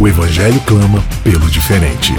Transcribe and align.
O 0.00 0.06
Evangelho 0.06 0.60
clama 0.60 1.04
pelo 1.24 1.50
diferente. 1.50 2.12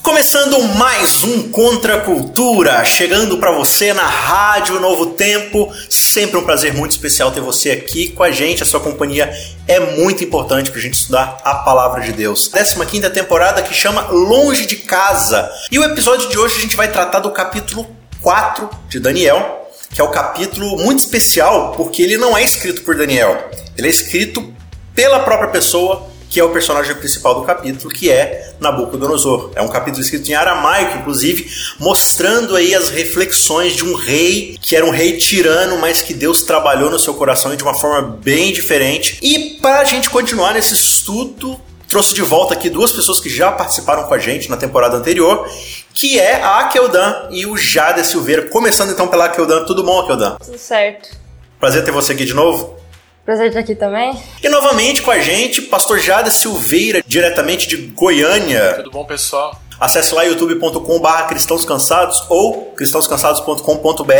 Começando 0.00 0.62
mais 0.76 1.24
um 1.24 1.50
Contra 1.50 1.96
a 1.96 2.00
Cultura, 2.00 2.84
chegando 2.84 3.36
para 3.38 3.50
você 3.50 3.92
na 3.92 4.06
Rádio 4.06 4.78
Novo 4.78 5.06
Tempo. 5.06 5.68
Sempre 5.90 6.36
um 6.36 6.44
prazer 6.44 6.74
muito 6.74 6.92
especial 6.92 7.32
ter 7.32 7.40
você 7.40 7.72
aqui 7.72 8.10
com 8.10 8.22
a 8.22 8.30
gente. 8.30 8.62
A 8.62 8.66
sua 8.66 8.78
companhia 8.78 9.28
é 9.66 9.80
muito 9.80 10.22
importante 10.22 10.70
para 10.70 10.78
a 10.78 10.82
gente 10.82 10.94
estudar 10.94 11.38
a 11.42 11.56
Palavra 11.56 12.02
de 12.02 12.12
Deus. 12.12 12.48
15 12.48 13.10
temporada 13.10 13.62
que 13.62 13.74
chama 13.74 14.02
Longe 14.12 14.64
de 14.64 14.76
Casa. 14.76 15.50
E 15.72 15.78
o 15.80 15.82
episódio 15.82 16.28
de 16.28 16.38
hoje 16.38 16.58
a 16.58 16.60
gente 16.60 16.76
vai 16.76 16.86
tratar 16.86 17.18
do 17.18 17.32
capítulo 17.32 17.84
4 18.22 18.70
de 18.88 19.00
Daniel, 19.00 19.63
que 19.94 20.00
é 20.00 20.04
o 20.04 20.08
capítulo 20.08 20.76
muito 20.76 20.98
especial 20.98 21.72
porque 21.76 22.02
ele 22.02 22.16
não 22.16 22.36
é 22.36 22.42
escrito 22.42 22.82
por 22.82 22.96
Daniel, 22.96 23.50
ele 23.78 23.86
é 23.86 23.90
escrito 23.90 24.52
pela 24.94 25.20
própria 25.20 25.48
pessoa 25.48 26.12
que 26.34 26.40
é 26.40 26.44
o 26.44 26.50
personagem 26.50 26.96
principal 26.96 27.36
do 27.36 27.46
capítulo, 27.46 27.88
que 27.94 28.10
é 28.10 28.56
Nabucodonosor. 28.58 29.52
É 29.54 29.62
um 29.62 29.68
capítulo 29.68 30.02
escrito 30.02 30.28
em 30.28 30.34
aramaico, 30.34 30.98
inclusive, 30.98 31.48
mostrando 31.78 32.56
aí 32.56 32.74
as 32.74 32.88
reflexões 32.88 33.76
de 33.76 33.84
um 33.84 33.94
rei 33.94 34.58
que 34.60 34.74
era 34.74 34.84
um 34.84 34.90
rei 34.90 35.16
tirano, 35.16 35.78
mas 35.78 36.02
que 36.02 36.12
Deus 36.12 36.42
trabalhou 36.42 36.90
no 36.90 36.98
seu 36.98 37.14
coração 37.14 37.54
de 37.54 37.62
uma 37.62 37.72
forma 37.72 38.18
bem 38.20 38.52
diferente. 38.52 39.16
E 39.22 39.60
para 39.62 39.78
a 39.78 39.84
gente 39.84 40.10
continuar 40.10 40.54
nesse 40.54 40.74
estudo, 40.74 41.60
trouxe 41.88 42.14
de 42.14 42.22
volta 42.22 42.54
aqui 42.54 42.68
duas 42.68 42.92
pessoas 42.92 43.20
que 43.20 43.28
já 43.28 43.52
participaram 43.52 44.04
com 44.04 44.14
a 44.14 44.18
gente 44.18 44.50
na 44.50 44.56
temporada 44.56 44.96
anterior, 44.96 45.48
que 45.92 46.18
é 46.18 46.42
a 46.42 46.60
Akeldan 46.60 47.28
e 47.30 47.46
o 47.46 47.56
Jade 47.56 48.04
Silveira. 48.06 48.48
Começando 48.48 48.90
então 48.90 49.08
pela 49.08 49.26
Akeldan. 49.26 49.64
Tudo 49.64 49.82
bom, 49.82 50.00
Akeldan? 50.00 50.36
Tudo 50.36 50.58
certo. 50.58 51.10
Prazer 51.58 51.84
ter 51.84 51.92
você 51.92 52.12
aqui 52.12 52.24
de 52.24 52.34
novo. 52.34 52.76
Prazer 53.24 53.48
estar 53.48 53.60
aqui 53.60 53.74
também. 53.74 54.14
E 54.42 54.48
novamente 54.50 55.00
com 55.00 55.10
a 55.10 55.18
gente, 55.18 55.62
Pastor 55.62 55.98
Jade 55.98 56.30
Silveira, 56.30 57.02
diretamente 57.06 57.66
de 57.66 57.76
Goiânia. 57.78 58.74
Tudo 58.74 58.90
bom, 58.90 59.04
pessoal? 59.04 59.58
Acesse 59.78 60.14
lá 60.14 60.22
youtube.com/barra 60.24 61.24
cristãos 61.24 61.64
cansados 61.64 62.24
ou 62.28 62.72
cristãoscansados.com.br. 62.76 64.12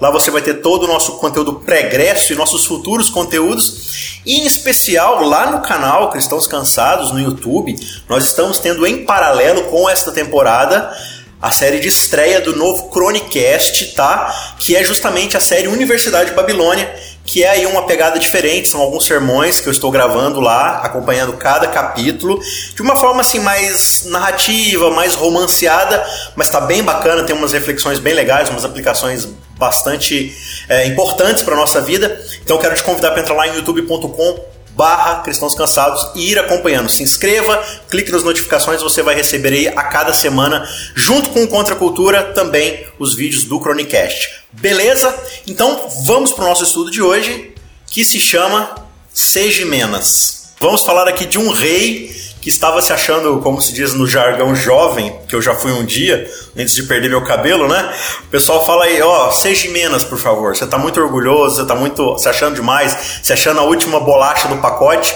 Lá 0.00 0.10
você 0.10 0.30
vai 0.30 0.42
ter 0.42 0.54
todo 0.54 0.84
o 0.84 0.86
nosso 0.86 1.12
conteúdo 1.18 1.54
pregresso 1.54 2.32
e 2.32 2.36
nossos 2.36 2.64
futuros 2.64 3.08
conteúdos. 3.10 4.20
E 4.24 4.40
em 4.40 4.46
especial 4.46 5.24
lá 5.24 5.50
no 5.50 5.60
canal 5.60 6.10
Cristãos 6.10 6.46
Cansados 6.46 7.12
no 7.12 7.20
YouTube, 7.20 7.74
nós 8.08 8.24
estamos 8.24 8.58
tendo 8.58 8.86
em 8.86 9.04
paralelo 9.04 9.64
com 9.64 9.88
esta 9.88 10.12
temporada 10.12 10.92
a 11.40 11.50
série 11.50 11.78
de 11.78 11.88
estreia 11.88 12.40
do 12.40 12.56
novo 12.56 12.90
Chronicast, 12.92 13.94
tá? 13.94 14.54
Que 14.58 14.74
é 14.74 14.82
justamente 14.82 15.36
a 15.36 15.40
série 15.40 15.68
Universidade 15.68 16.30
de 16.30 16.36
Babilônia, 16.36 16.92
que 17.28 17.44
é 17.44 17.50
aí 17.50 17.66
uma 17.66 17.82
pegada 17.82 18.18
diferente, 18.18 18.68
são 18.68 18.80
alguns 18.80 19.04
sermões 19.04 19.60
que 19.60 19.68
eu 19.68 19.70
estou 19.70 19.90
gravando 19.90 20.40
lá, 20.40 20.78
acompanhando 20.78 21.34
cada 21.34 21.66
capítulo, 21.66 22.40
de 22.74 22.80
uma 22.80 22.96
forma 22.96 23.20
assim 23.20 23.38
mais 23.38 24.04
narrativa, 24.06 24.90
mais 24.90 25.14
romanceada, 25.14 26.02
mas 26.34 26.48
tá 26.48 26.58
bem 26.58 26.82
bacana, 26.82 27.24
tem 27.24 27.36
umas 27.36 27.52
reflexões 27.52 27.98
bem 27.98 28.14
legais, 28.14 28.48
umas 28.48 28.64
aplicações 28.64 29.28
bastante 29.58 30.34
é, 30.70 30.86
importantes 30.86 31.42
para 31.42 31.54
nossa 31.54 31.82
vida. 31.82 32.18
Então 32.42 32.56
quero 32.56 32.74
te 32.74 32.82
convidar 32.82 33.10
para 33.10 33.20
entrar 33.20 33.34
lá 33.34 33.46
em 33.46 33.56
youtube.com 33.56 34.57
barra 34.78 35.22
Cristãos 35.22 35.56
Cansados 35.56 36.12
e 36.14 36.30
ir 36.30 36.38
acompanhando. 36.38 36.88
Se 36.88 37.02
inscreva, 37.02 37.60
clique 37.90 38.12
nas 38.12 38.22
notificações, 38.22 38.80
você 38.80 39.02
vai 39.02 39.16
receber 39.16 39.52
aí 39.52 39.66
a 39.66 39.82
cada 39.82 40.12
semana, 40.12 40.66
junto 40.94 41.30
com 41.30 41.42
o 41.42 41.48
Contra 41.48 41.74
a 41.74 41.76
Cultura, 41.76 42.22
também 42.32 42.86
os 42.96 43.16
vídeos 43.16 43.42
do 43.42 43.58
Chronicast. 43.58 44.44
Beleza? 44.52 45.12
Então 45.48 45.88
vamos 46.04 46.30
para 46.30 46.44
o 46.44 46.48
nosso 46.48 46.62
estudo 46.62 46.92
de 46.92 47.02
hoje, 47.02 47.52
que 47.88 48.04
se 48.04 48.20
chama 48.20 48.86
Segimenas. 49.12 50.52
Vamos 50.60 50.82
falar 50.82 51.08
aqui 51.08 51.26
de 51.26 51.38
um 51.38 51.50
rei 51.50 52.14
que 52.40 52.48
estava 52.48 52.80
se 52.80 52.92
achando, 52.92 53.40
como 53.40 53.60
se 53.60 53.72
diz 53.72 53.92
no 53.94 54.06
jargão 54.06 54.54
jovem, 54.54 55.14
que 55.28 55.34
eu 55.34 55.42
já 55.42 55.54
fui 55.54 55.72
um 55.72 55.84
dia, 55.84 56.28
antes 56.56 56.74
de 56.74 56.84
perder 56.84 57.08
meu 57.08 57.22
cabelo, 57.22 57.68
né? 57.68 57.94
O 58.22 58.28
pessoal 58.28 58.64
fala 58.64 58.84
aí, 58.84 59.00
ó, 59.02 59.28
oh, 59.28 59.32
seja 59.32 59.70
menos, 59.70 60.04
por 60.04 60.18
favor. 60.18 60.56
Você 60.56 60.66
tá 60.66 60.78
muito 60.78 61.00
orgulhoso, 61.00 61.56
você 61.56 61.66
tá 61.66 61.74
muito 61.74 62.18
se 62.18 62.28
achando 62.28 62.54
demais, 62.54 63.20
se 63.22 63.32
achando 63.32 63.60
a 63.60 63.64
última 63.64 64.00
bolacha 64.00 64.48
do 64.48 64.56
pacote. 64.58 65.14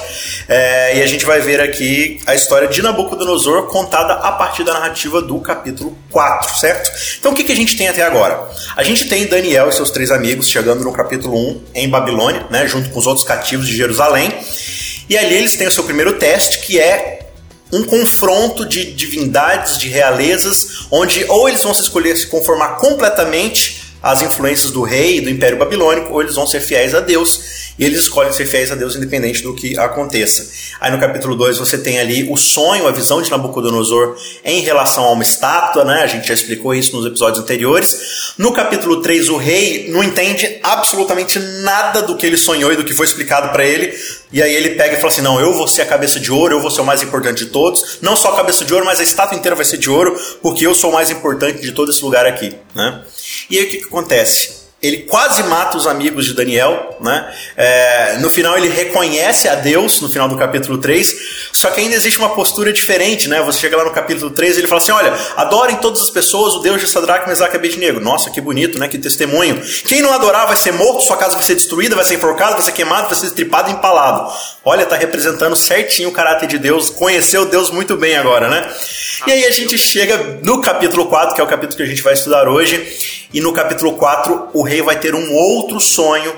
É, 0.49 0.99
e 0.99 1.03
a 1.03 1.07
gente 1.07 1.25
vai 1.25 1.41
ver 1.41 1.61
aqui 1.61 2.21
a 2.27 2.35
história 2.35 2.69
de 2.69 2.83
Nabucodonosor 2.83 3.67
contada 3.67 4.15
a 4.15 4.33
partir 4.33 4.65
da 4.65 4.73
narrativa 4.75 5.23
do 5.23 5.41
capítulo 5.41 5.97
4, 6.11 6.57
certo? 6.59 6.91
Então 7.19 7.33
o 7.33 7.35
que, 7.35 7.45
que 7.45 7.53
a 7.53 7.57
gente 7.57 7.77
tem 7.77 7.89
até 7.89 8.03
agora? 8.03 8.49
A 8.77 8.83
gente 8.83 9.09
tem 9.09 9.27
Daniel 9.27 9.69
e 9.69 9.73
seus 9.73 9.91
três 9.91 10.11
amigos 10.11 10.49
chegando 10.49 10.83
no 10.83 10.93
capítulo 10.93 11.37
1 11.37 11.63
em 11.75 11.89
Babilônia, 11.89 12.47
né? 12.51 12.67
Junto 12.67 12.91
com 12.91 12.99
os 12.99 13.07
outros 13.07 13.25
cativos 13.25 13.67
de 13.67 13.77
Jerusalém. 13.77 14.33
E 15.09 15.17
ali 15.17 15.35
eles 15.35 15.57
têm 15.57 15.67
o 15.67 15.73
seu 15.73 15.85
primeiro 15.85 16.19
teste, 16.19 16.61
que 16.61 16.79
é 16.79 17.31
um 17.73 17.85
confronto 17.85 18.67
de 18.67 18.93
divindades, 18.93 19.79
de 19.79 19.89
realezas, 19.89 20.87
onde 20.91 21.25
ou 21.25 21.49
eles 21.49 21.63
vão 21.63 21.73
se 21.73 21.83
escolher 21.83 22.17
se 22.17 22.27
conformar 22.27 22.77
completamente 22.77 23.82
às 24.03 24.23
influências 24.23 24.73
do 24.73 24.83
rei 24.83 25.19
e 25.19 25.21
do 25.21 25.31
Império 25.31 25.59
Babilônico, 25.59 26.13
ou 26.13 26.21
eles 26.21 26.35
vão 26.35 26.47
ser 26.47 26.61
fiéis 26.61 26.95
a 26.95 27.01
Deus, 27.01 27.63
e 27.79 27.85
eles 27.85 28.01
escolhem 28.01 28.33
ser 28.33 28.47
fiéis 28.47 28.71
a 28.71 28.75
Deus 28.75 28.97
independente 28.97 29.43
do 29.43 29.55
que 29.55 29.79
aconteça. 29.79 30.51
Aí 30.81 30.91
no 30.91 30.99
capítulo 30.99 31.35
2 31.35 31.59
você 31.59 31.79
tem 31.79 31.99
ali 31.99 32.29
o 32.31 32.37
sonho, 32.37 32.87
a 32.87 32.91
visão 32.91 33.23
de 33.23 33.31
Nabucodonosor 33.31 34.17
em 34.45 34.61
relação 34.61 35.05
a 35.05 35.13
uma 35.13 35.23
estátua, 35.23 35.85
né? 35.85 36.03
A 36.03 36.07
gente 36.07 36.29
já 36.29 36.35
explicou 36.35 36.75
isso 36.75 36.95
nos 36.97 37.07
episódios 37.07 37.43
anteriores. 37.43 38.35
No 38.37 38.53
capítulo 38.53 39.01
3 39.01 39.29
o 39.29 39.37
rei 39.37 39.89
não 39.91 40.03
entende 40.03 40.59
absolutamente 40.63 41.39
nada 41.39 42.03
do 42.03 42.17
que 42.17 42.27
ele 42.27 42.37
sonhou 42.37 42.73
e 42.73 42.77
do 42.77 42.85
que 42.85 42.93
foi 42.93 43.07
explicado 43.07 43.51
para 43.51 43.65
ele, 43.65 43.95
e 44.33 44.43
aí 44.43 44.55
ele 44.55 44.71
pega 44.71 44.95
e 44.95 44.97
fala 44.97 45.09
assim: 45.09 45.23
"Não, 45.23 45.41
eu 45.41 45.55
vou 45.55 45.69
ser 45.69 45.83
a 45.83 45.87
cabeça 45.87 46.19
de 46.19 46.31
ouro, 46.31 46.55
eu 46.55 46.61
vou 46.61 46.71
ser 46.71 46.81
o 46.81 46.85
mais 46.85 47.03
importante 47.03 47.45
de 47.45 47.51
todos, 47.51 47.99
não 48.03 48.17
só 48.17 48.33
a 48.33 48.37
cabeça 48.37 48.65
de 48.65 48.73
ouro, 48.73 48.85
mas 48.85 49.01
a 49.01 49.03
estátua 49.03 49.37
inteira 49.37 49.55
vai 49.55 49.65
ser 49.65 49.79
de 49.79 49.89
ouro, 49.89 50.19
porque 50.43 50.67
eu 50.67 50.75
sou 50.75 50.91
o 50.91 50.93
mais 50.93 51.11
importante 51.11 51.61
de 51.61 51.73
todo 51.73 51.91
esse 51.91 52.03
lugar 52.03 52.27
aqui", 52.27 52.55
né? 52.75 53.03
E 53.51 53.59
aí 53.59 53.67
o 53.67 53.69
que, 53.69 53.79
que 53.79 53.85
acontece? 53.85 54.62
Ele 54.83 54.99
quase 54.99 55.45
mata 55.45 55.77
os 55.77 55.87
amigos 55.87 56.25
de 56.25 56.35
Daniel, 56.35 56.97
né? 57.01 57.33
É, 57.57 58.17
no 58.19 58.29
final 58.29 58.59
ele 58.59 58.69
reconhece 58.69 59.49
a 59.49 59.55
Deus, 59.55 60.01
no 60.01 60.09
final 60.09 60.29
do 60.29 60.37
capítulo 60.37 60.79
3, 60.79 61.15
só 61.53 61.71
que 61.71 61.81
ainda 61.81 61.95
existe 61.95 62.19
uma 62.19 62.31
postura 62.31 62.73
diferente, 62.73 63.29
né? 63.29 63.41
Você 63.43 63.61
chega 63.61 63.77
lá 63.77 63.85
no 63.85 63.93
capítulo 63.93 64.31
3 64.31 64.57
e 64.57 64.61
ele 64.61 64.67
fala 64.67 64.81
assim, 64.81 64.91
olha, 64.91 65.15
adorem 65.37 65.77
todas 65.77 66.01
as 66.01 66.11
pessoas 66.11 66.55
o 66.55 66.59
Deus 66.59 66.81
de 66.81 66.89
Sadraque, 66.89 67.29
Mesaque 67.29 67.55
e 67.55 67.59
Abednego. 67.59 68.01
Nossa, 68.01 68.29
que 68.31 68.41
bonito, 68.41 68.77
né? 68.77 68.89
Que 68.89 68.99
testemunho. 68.99 69.63
Quem 69.87 70.03
não 70.03 70.13
adorar 70.13 70.49
vai 70.49 70.57
ser 70.57 70.73
morto, 70.73 71.05
sua 71.05 71.17
casa 71.17 71.35
vai 71.35 71.45
ser 71.45 71.55
destruída, 71.55 71.95
vai 71.95 72.05
ser 72.05 72.15
enforcado, 72.15 72.55
vai 72.55 72.63
ser 72.63 72.73
queimado, 72.73 73.07
vai 73.07 73.17
ser 73.17 73.27
estripado 73.27 73.71
e 73.71 73.75
empalado. 73.75 74.33
Olha, 74.65 74.85
tá 74.85 74.97
representando 74.97 75.55
certinho 75.55 76.09
o 76.09 76.13
caráter 76.13 76.49
de 76.49 76.59
Deus, 76.59 76.91
conheceu 76.91 77.45
Deus 77.47 77.71
muito 77.71 77.97
bem 77.97 78.17
agora, 78.17 78.49
né? 78.49 78.69
E 79.27 79.31
aí 79.31 79.45
a 79.45 79.51
gente 79.53 79.79
chega 79.79 80.41
no 80.43 80.61
capítulo 80.61 81.07
4, 81.07 81.37
que 81.37 81.41
é 81.41 81.45
o 81.45 81.47
capítulo 81.47 81.77
que 81.77 81.83
a 81.85 81.87
gente 81.87 82.03
vai 82.03 82.15
estudar 82.15 82.49
hoje, 82.49 83.21
e 83.33 83.41
no 83.41 83.53
capítulo 83.53 83.95
4, 83.95 84.51
o 84.53 84.63
rei 84.73 84.81
vai 84.81 84.99
ter 84.99 85.15
um 85.15 85.35
outro 85.35 85.79
sonho 85.79 86.35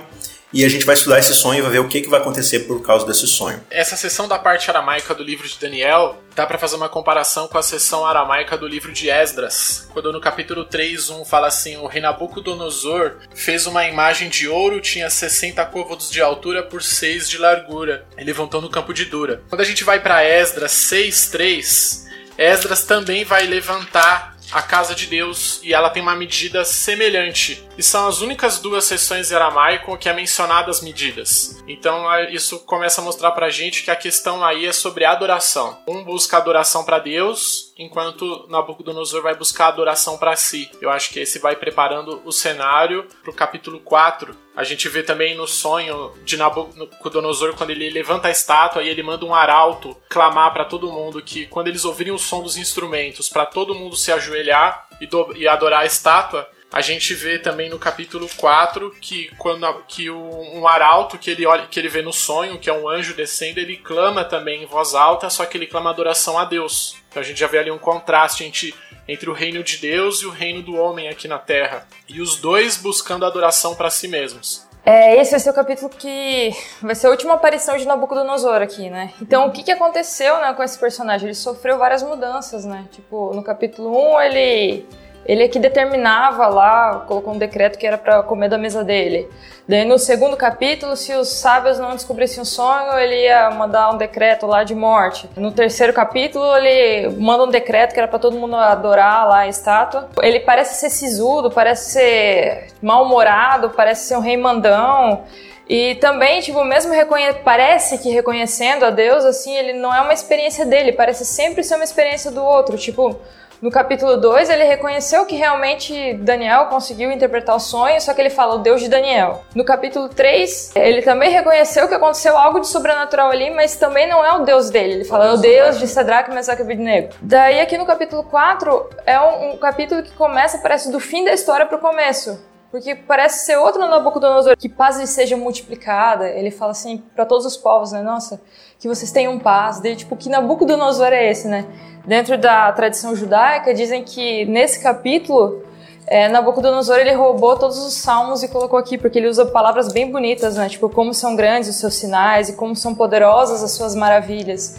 e 0.53 0.65
a 0.65 0.69
gente 0.69 0.85
vai 0.85 0.95
estudar 0.95 1.21
esse 1.21 1.35
sonho 1.35 1.59
e 1.59 1.63
vai 1.63 1.71
ver 1.71 1.79
o 1.79 1.89
que, 1.89 2.01
que 2.01 2.09
vai 2.09 2.21
acontecer 2.21 2.61
por 2.61 2.83
causa 2.83 3.07
desse 3.07 3.29
sonho. 3.29 3.61
Essa 3.71 3.97
sessão 3.97 4.27
da 4.27 4.39
parte 4.39 4.69
aramaica 4.69 5.15
do 5.15 5.23
livro 5.23 5.47
de 5.49 5.59
Daniel 5.59 6.17
dá 6.35 6.45
para 6.45 6.59
fazer 6.59 6.75
uma 6.75 6.89
comparação 6.89 7.47
com 7.47 7.59
a 7.59 7.63
sessão 7.63 8.05
aramaica 8.05 8.59
do 8.59 8.67
livro 8.67 8.93
de 8.93 9.09
Esdras, 9.09 9.89
quando 9.93 10.13
no 10.13 10.21
capítulo 10.21 10.65
3, 10.65 11.11
1 11.11 11.25
fala 11.25 11.47
assim: 11.47 11.77
O 11.77 11.87
rei 11.87 12.03
Nabucodonosor 12.03 13.19
fez 13.35 13.67
uma 13.67 13.87
imagem 13.87 14.29
de 14.29 14.49
ouro, 14.49 14.81
tinha 14.81 15.09
60 15.09 15.65
côvados 15.67 16.11
de 16.11 16.21
altura 16.21 16.63
por 16.63 16.83
6 16.83 17.29
de 17.29 17.39
largura, 17.39 18.05
e 18.19 18.25
levantou 18.25 18.61
no 18.61 18.71
campo 18.71 18.93
de 18.93 19.05
Dura. 19.05 19.43
Quando 19.49 19.61
a 19.61 19.65
gente 19.65 19.85
vai 19.85 20.01
para 20.01 20.25
Esdras 20.25 20.73
6, 20.73 21.29
3, 21.31 22.07
Esdras 22.39 22.85
também 22.85 23.25
vai 23.25 23.47
levantar 23.47 24.34
a 24.55 24.63
casa 24.63 24.95
de 24.95 25.09
Deus 25.09 25.59
e 25.65 25.75
ela 25.75 25.91
tem 25.91 26.01
uma 26.01 26.15
medida 26.15 26.65
semelhante. 26.65 27.69
E 27.77 27.83
são 27.83 28.07
as 28.07 28.21
únicas 28.21 28.61
duas 28.61 28.85
sessões 28.85 29.33
em 29.33 29.35
aramaico 29.35 29.99
que 29.99 30.09
é 30.09 30.13
mencionada 30.13 30.71
as 30.71 30.81
medidas. 30.81 31.61
Então 31.67 32.07
isso 32.31 32.61
começa 32.61 33.01
a 33.01 33.05
mostrar 33.05 33.33
pra 33.33 33.51
gente 33.51 33.83
que 33.83 33.91
a 33.91 33.97
questão 33.97 34.45
aí 34.45 34.67
é 34.67 34.73
sobre 34.73 35.05
adoração. 35.05 35.77
Um 35.89 36.05
busca 36.05 36.37
adoração 36.37 36.85
para 36.85 37.01
Deus 37.01 37.64
enquanto 37.79 38.47
Nabucodonosor 38.49 39.23
vai 39.23 39.35
buscar 39.35 39.69
adoração 39.69 40.17
para 40.17 40.37
si. 40.37 40.71
Eu 40.81 40.91
acho 40.91 41.11
que 41.11 41.21
esse 41.21 41.39
vai 41.39 41.57
preparando 41.57 42.23
o 42.25 42.33
cenário 42.33 43.07
para 43.23 43.31
o 43.31 43.35
capítulo 43.35 43.81
4. 43.81 44.37
A 44.57 44.63
gente 44.63 44.89
vê 44.89 45.03
também 45.03 45.35
no 45.35 45.47
sonho 45.47 46.13
de 46.25 46.37
Nabucodonosor 46.37 47.55
quando 47.55 47.71
ele 47.71 47.91
levanta 47.91 48.29
a 48.29 48.31
estátua 48.31 48.83
e 48.83 48.89
ele 48.89 49.03
manda 49.03 49.25
um 49.25 49.35
arauto 49.35 49.97
clamar 50.09 50.53
para 50.53 50.65
todo 50.65 50.93
mundo 50.93 51.23
que 51.23 51.47
quando 51.47 51.69
eles 51.69 51.85
ouvirem 51.85 52.13
o 52.13 52.19
som 52.19 52.43
dos 52.43 52.57
instrumentos, 52.57 53.29
para 53.29 53.47
todo 53.47 53.75
mundo 53.75 53.97
se 53.97 54.13
ajoelhar 54.13 54.89
e, 55.01 55.09
e 55.37 55.49
adorar 55.49 55.81
a 55.81 55.87
estátua, 55.87 56.49
a 56.75 56.81
gente 56.81 57.15
vê 57.15 57.39
também 57.39 57.71
no 57.71 57.79
capítulo 57.79 58.29
4 58.37 58.97
que 59.01 59.31
quando 59.39 59.65
que 59.87 60.11
o, 60.11 60.19
um 60.59 60.67
arauto 60.67 61.17
que 61.17 61.31
ele 61.31 61.47
olha, 61.47 61.69
que 61.69 61.79
ele 61.79 61.89
vê 61.89 62.03
no 62.03 62.13
sonho, 62.13 62.59
que 62.59 62.69
é 62.69 62.73
um 62.73 62.89
anjo 62.89 63.15
descendo, 63.15 63.61
ele 63.61 63.77
clama 63.77 64.25
também 64.25 64.65
em 64.65 64.67
voz 64.67 64.93
alta, 64.93 65.31
só 65.31 65.47
que 65.47 65.57
ele 65.57 65.69
clama 65.69 65.91
adoração 65.91 66.37
a 66.37 66.45
Deus. 66.45 66.97
Então 67.09 67.23
a 67.23 67.25
gente 67.25 67.39
já 67.39 67.47
vê 67.47 67.59
ali 67.59 67.71
um 67.71 67.79
contraste 67.79 68.43
entre, 68.43 68.75
entre 69.07 69.31
o 69.31 69.33
reino 69.33 69.63
de 69.63 69.77
Deus 69.77 70.19
e 70.23 70.27
o 70.27 70.31
reino 70.31 70.63
do 70.63 70.75
homem 70.75 71.09
aqui 71.09 71.29
na 71.29 71.39
Terra, 71.39 71.87
e 72.09 72.21
os 72.21 72.41
dois 72.41 72.77
buscando 72.77 73.25
adoração 73.25 73.77
para 73.77 73.89
si 73.89 74.09
mesmos. 74.09 74.67
É, 74.85 75.17
esse 75.21 75.31
vai 75.31 75.41
ser 75.41 75.51
o 75.51 75.55
capítulo 75.55 75.89
que 75.89 76.51
vai 76.83 76.97
ser 76.97 77.07
a 77.07 77.11
última 77.11 77.35
aparição 77.35 77.77
de 77.77 77.87
Nabucodonosor 77.87 78.61
aqui, 78.61 78.91
né? 78.91 79.15
Então, 79.23 79.47
o 79.47 79.53
que, 79.53 79.63
que 79.63 79.71
aconteceu 79.71 80.39
né, 80.41 80.53
com 80.53 80.63
esse 80.63 80.79
personagem? 80.79 81.29
Ele 81.29 81.35
sofreu 81.35 81.79
várias 81.79 82.03
mudanças, 82.03 82.65
né? 82.65 82.85
Tipo, 82.91 83.33
no 83.33 83.45
capítulo 83.45 84.17
1, 84.17 84.21
ele 84.23 84.87
ele 85.27 85.45
é 85.45 85.49
que 85.49 85.59
determinava 85.59 86.47
lá, 86.49 87.05
colocou 87.07 87.35
um 87.35 87.39
decreto 87.39 87.79
que 87.79 87.87
era 87.87 87.99
para 87.99 88.23
comer 88.23 88.49
da 88.49 88.59
mesa 88.59 88.85
dele. 88.85 89.29
Daí 89.67 89.85
no 89.85 89.99
segundo 89.99 90.37
capítulo, 90.37 90.95
se 90.95 91.15
os 91.15 91.29
sábios 91.29 91.79
não 91.79 91.93
descobrissem 91.93 92.43
o 92.43 92.45
sonho, 92.45 92.99
ele 92.99 93.23
ia 93.23 93.51
mandar 93.51 93.91
um 93.93 93.97
decreto 93.97 94.47
lá 94.47 94.63
de 94.63 94.75
morte. 94.75 95.29
No 95.37 95.51
terceiro 95.53 95.93
capítulo, 95.93 96.45
ele 96.57 97.17
manda 97.17 97.45
um 97.45 97.49
decreto 97.49 97.95
que 97.95 97.99
era 97.99 98.07
para 98.07 98.19
todo 98.19 98.37
mundo 98.37 98.57
adorar 98.57 99.27
lá 99.27 99.39
a 99.39 99.49
estátua. 99.49 100.11
Ele 100.21 100.41
parece 100.41 100.79
ser 100.81 100.91
sisudo, 100.91 101.51
parece 101.51 101.93
ser 101.93 102.67
mal-humorado, 102.83 103.71
parece 103.71 104.07
ser 104.07 104.17
um 104.19 104.21
rei 104.21 104.37
mandão. 104.37 105.25
E 105.67 105.95
também, 105.95 106.43
tipo, 106.43 106.63
mesmo 106.63 106.93
reconhe 106.93 107.33
parece 107.43 107.97
que 107.97 108.11
reconhecendo 108.11 108.85
a 108.85 108.91
Deus, 108.91 109.25
assim, 109.25 109.57
ele 109.57 109.73
não 109.73 109.95
é 109.95 110.01
uma 110.03 110.13
experiência 110.13 110.67
dele, 110.67 110.93
parece 110.93 111.25
sempre 111.25 111.65
ser 111.65 111.77
uma 111.77 111.85
experiência 111.85 112.31
do 112.31 112.45
outro. 112.45 112.77
Tipo, 112.77 113.19
no 113.61 113.71
capítulo 113.71 114.17
2, 114.17 114.51
ele 114.51 114.65
reconheceu 114.65 115.25
que 115.27 115.37
realmente 115.37 116.15
Daniel 116.15 116.67
conseguiu 116.67 117.11
interpretar 117.11 117.57
o 117.57 117.61
sonho, 117.61 118.01
só 118.01 118.13
que 118.13 118.21
ele 118.21 118.31
fala 118.31 118.57
o 118.57 118.59
Deus 118.59 118.81
de 118.81 118.89
Daniel. 118.89 119.45
No 119.55 119.65
capítulo 119.65 120.09
3, 120.09 120.73
ele 120.75 121.03
também 121.03 121.31
reconheceu 121.31 121.89
que 121.89 121.95
aconteceu 121.95 122.37
algo 122.37 122.61
de 122.61 122.69
sobrenatural 122.69 123.31
ali, 123.31 123.51
mas 123.51 123.77
também 123.77 124.09
não 124.09 124.25
é 124.25 124.33
o 124.35 124.45
Deus 124.45 124.71
dele. 124.71 124.95
Ele 124.95 125.05
fala, 125.05 125.27
é 125.27 125.33
o 125.33 125.37
Deus 125.37 125.79
de 125.79 125.87
Sadraque, 125.87 126.31
Mesaque 126.31 126.63
e 126.63 126.65
Abednego. 126.65 127.15
Daí 127.21 127.61
aqui 127.61 127.79
no 127.79 127.87
capítulo 127.87 128.25
4, 128.25 128.91
é 129.07 129.21
um, 129.21 129.53
um 129.53 129.57
capítulo 129.57 130.03
que 130.03 130.13
começa, 130.13 130.59
parece, 130.59 130.91
do 130.91 131.01
fim 131.01 131.25
da 131.25 131.33
história 131.33 131.67
pro 131.67 131.79
começo. 131.79 132.39
Porque 132.75 132.93
parece 132.93 133.47
ser 133.47 133.57
outro 133.57 133.81
Nabucodonosor, 133.87 134.57
que 134.57 134.69
paz 134.69 134.99
lhe 134.99 135.07
seja 135.07 135.37
multiplicada. 135.37 136.29
Ele 136.29 136.51
fala 136.51 136.73
assim 136.73 137.01
para 137.15 137.25
todos 137.25 137.47
os 137.47 137.57
povos, 137.57 137.93
né? 137.93 138.03
Nossa, 138.03 138.41
que 138.81 138.89
vocês 138.89 139.13
tenham 139.13 139.39
paz. 139.39 139.79
Daí, 139.79 139.95
tipo, 139.95 140.17
que 140.17 140.29
Nabucodonosor 140.29 141.13
é 141.13 141.31
esse, 141.31 141.47
né? 141.47 141.67
Dentro 142.05 142.37
da 142.37 142.73
tradição 142.73 143.15
judaica, 143.15 143.73
dizem 143.73 144.03
que 144.03 144.45
nesse 144.47 144.83
capítulo, 144.83 145.63
é, 146.05 146.27
Nabucodonosor 146.27 146.97
ele 146.97 147.13
roubou 147.13 147.57
todos 147.57 147.79
os 147.79 147.95
salmos 147.95 148.43
e 148.43 148.49
colocou 148.49 148.77
aqui, 148.77 148.99
porque 148.99 149.21
ele 149.21 149.29
usa 149.29 149.47
palavras 149.47 149.93
bem 149.93 150.11
bonitas, 150.11 150.57
né? 150.57 150.69
Tipo, 150.69 150.89
como 150.89 151.15
são 151.15 151.37
grandes 151.37 151.69
os 151.69 151.77
seus 151.77 151.95
sinais 151.95 152.49
e 152.49 152.55
como 152.55 152.75
são 152.75 152.93
poderosas 152.93 153.63
as 153.63 153.71
suas 153.71 153.95
maravilhas. 153.95 154.75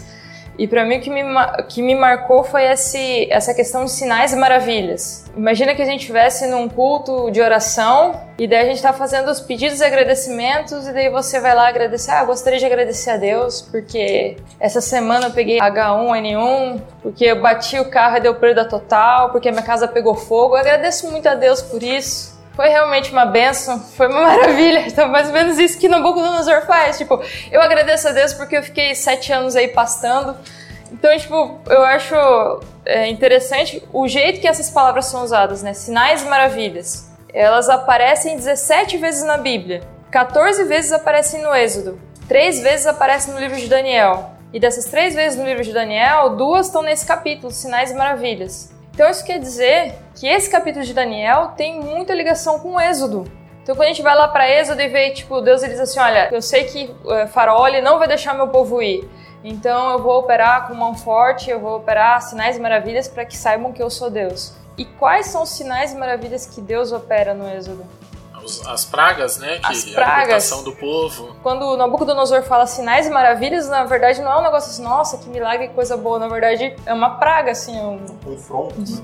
E 0.58 0.66
para 0.66 0.84
mim 0.84 0.98
o 0.98 1.00
que 1.00 1.10
me, 1.10 1.22
que 1.68 1.82
me 1.82 1.94
marcou 1.94 2.42
foi 2.42 2.64
esse, 2.64 3.28
essa 3.30 3.54
questão 3.54 3.84
de 3.84 3.90
sinais 3.90 4.32
e 4.32 4.36
maravilhas. 4.36 5.24
Imagina 5.36 5.74
que 5.74 5.82
a 5.82 5.84
gente 5.84 6.00
estivesse 6.00 6.46
num 6.46 6.68
culto 6.68 7.30
de 7.30 7.40
oração 7.40 8.18
e 8.38 8.46
daí 8.46 8.60
a 8.60 8.64
gente 8.64 8.76
está 8.76 8.92
fazendo 8.92 9.30
os 9.30 9.40
pedidos 9.40 9.80
e 9.80 9.84
agradecimentos 9.84 10.86
e 10.86 10.92
daí 10.92 11.10
você 11.10 11.40
vai 11.40 11.54
lá 11.54 11.68
agradecer. 11.68 12.10
Ah, 12.10 12.24
gostaria 12.24 12.58
de 12.58 12.64
agradecer 12.64 13.10
a 13.10 13.16
Deus 13.16 13.60
porque 13.60 14.36
essa 14.58 14.80
semana 14.80 15.26
eu 15.26 15.30
peguei 15.30 15.58
H1N1, 15.58 16.80
porque 17.02 17.24
eu 17.24 17.40
bati 17.40 17.78
o 17.78 17.90
carro 17.90 18.16
e 18.16 18.20
deu 18.20 18.34
perda 18.34 18.64
total, 18.64 19.30
porque 19.30 19.48
a 19.48 19.52
minha 19.52 19.64
casa 19.64 19.86
pegou 19.86 20.14
fogo. 20.14 20.54
Eu 20.54 20.60
agradeço 20.60 21.10
muito 21.10 21.28
a 21.28 21.34
Deus 21.34 21.60
por 21.60 21.82
isso. 21.82 22.35
Foi 22.56 22.70
realmente 22.70 23.12
uma 23.12 23.26
benção, 23.26 23.78
foi 23.78 24.08
uma 24.08 24.22
maravilha. 24.34 24.88
Então, 24.88 25.08
mais 25.08 25.28
ou 25.28 25.34
menos 25.34 25.58
isso 25.58 25.78
que 25.78 25.88
Nabucodonosor 25.88 26.62
faz. 26.62 26.96
Tipo, 26.96 27.22
eu 27.52 27.60
agradeço 27.60 28.08
a 28.08 28.12
Deus 28.12 28.32
porque 28.32 28.56
eu 28.56 28.62
fiquei 28.62 28.94
sete 28.94 29.30
anos 29.30 29.54
aí 29.54 29.68
pastando. 29.68 30.34
Então, 30.90 31.16
tipo, 31.18 31.60
eu 31.66 31.84
acho 31.84 32.14
é, 32.86 33.08
interessante 33.08 33.82
o 33.92 34.08
jeito 34.08 34.40
que 34.40 34.48
essas 34.48 34.70
palavras 34.70 35.04
são 35.04 35.22
usadas, 35.22 35.62
né? 35.62 35.74
Sinais 35.74 36.22
e 36.22 36.26
maravilhas. 36.26 37.10
Elas 37.34 37.68
aparecem 37.68 38.36
17 38.36 38.96
vezes 38.96 39.22
na 39.22 39.36
Bíblia. 39.36 39.82
14 40.10 40.64
vezes 40.64 40.92
aparecem 40.92 41.42
no 41.42 41.54
Êxodo. 41.54 42.00
Três 42.26 42.60
vezes 42.60 42.86
aparecem 42.86 43.34
no 43.34 43.38
livro 43.38 43.56
de 43.56 43.68
Daniel. 43.68 44.30
E 44.52 44.58
dessas 44.58 44.86
três 44.86 45.14
vezes 45.14 45.38
no 45.38 45.44
livro 45.44 45.62
de 45.62 45.72
Daniel, 45.72 46.30
duas 46.30 46.66
estão 46.66 46.80
nesse 46.80 47.04
capítulo, 47.04 47.52
Sinais 47.52 47.90
e 47.90 47.94
Maravilhas. 47.94 48.74
Então 48.96 49.10
isso 49.10 49.22
quer 49.26 49.38
dizer 49.38 49.94
que 50.14 50.26
esse 50.26 50.48
capítulo 50.48 50.82
de 50.82 50.94
Daniel 50.94 51.48
tem 51.48 51.78
muita 51.78 52.14
ligação 52.14 52.58
com 52.58 52.76
o 52.76 52.80
Êxodo. 52.80 53.30
Então 53.62 53.76
quando 53.76 53.88
a 53.88 53.92
gente 53.92 54.00
vai 54.00 54.16
lá 54.16 54.26
para 54.26 54.50
Êxodo 54.50 54.80
e 54.80 54.88
vê, 54.88 55.10
tipo, 55.10 55.38
Deus 55.42 55.62
ele 55.62 55.72
diz 55.72 55.82
assim, 55.82 56.00
olha, 56.00 56.30
eu 56.32 56.40
sei 56.40 56.64
que 56.64 56.84
uh, 57.04 57.28
Faraó 57.28 57.68
ele 57.68 57.82
não 57.82 57.98
vai 57.98 58.08
deixar 58.08 58.32
meu 58.32 58.48
povo 58.48 58.80
ir. 58.80 59.06
Então 59.44 59.90
eu 59.90 59.98
vou 59.98 60.18
operar 60.20 60.66
com 60.66 60.72
mão 60.72 60.94
forte, 60.94 61.50
eu 61.50 61.60
vou 61.60 61.76
operar 61.76 62.22
sinais 62.22 62.56
e 62.56 62.60
maravilhas 62.60 63.06
para 63.06 63.26
que 63.26 63.36
saibam 63.36 63.70
que 63.70 63.82
eu 63.82 63.90
sou 63.90 64.08
Deus. 64.08 64.54
E 64.78 64.86
quais 64.86 65.26
são 65.26 65.42
os 65.42 65.50
sinais 65.50 65.92
e 65.92 65.96
maravilhas 65.96 66.46
que 66.46 66.62
Deus 66.62 66.90
opera 66.90 67.34
no 67.34 67.46
Êxodo? 67.46 67.84
As 68.66 68.84
pragas, 68.84 69.38
né? 69.38 69.58
Que 69.58 69.72
as 69.72 69.84
pragas. 69.84 70.52
A 70.52 70.62
do 70.62 70.72
povo. 70.72 71.36
Quando 71.42 71.62
o 71.62 71.76
Nabucodonosor 71.76 72.42
fala 72.42 72.66
sinais 72.66 73.06
e 73.06 73.10
maravilhas, 73.10 73.68
na 73.68 73.84
verdade 73.84 74.20
não 74.22 74.32
é 74.32 74.38
um 74.38 74.42
negócio 74.42 74.70
assim, 74.70 74.82
nossa, 74.82 75.18
que 75.18 75.28
milagre, 75.28 75.68
que 75.68 75.74
coisa 75.74 75.96
boa. 75.96 76.18
Na 76.18 76.28
verdade 76.28 76.74
é 76.86 76.94
uma 76.94 77.10
praga, 77.18 77.50
assim. 77.50 77.76
Um, 77.78 77.94
um 77.94 78.18
confronto. 78.24 78.78
Né? 78.78 79.02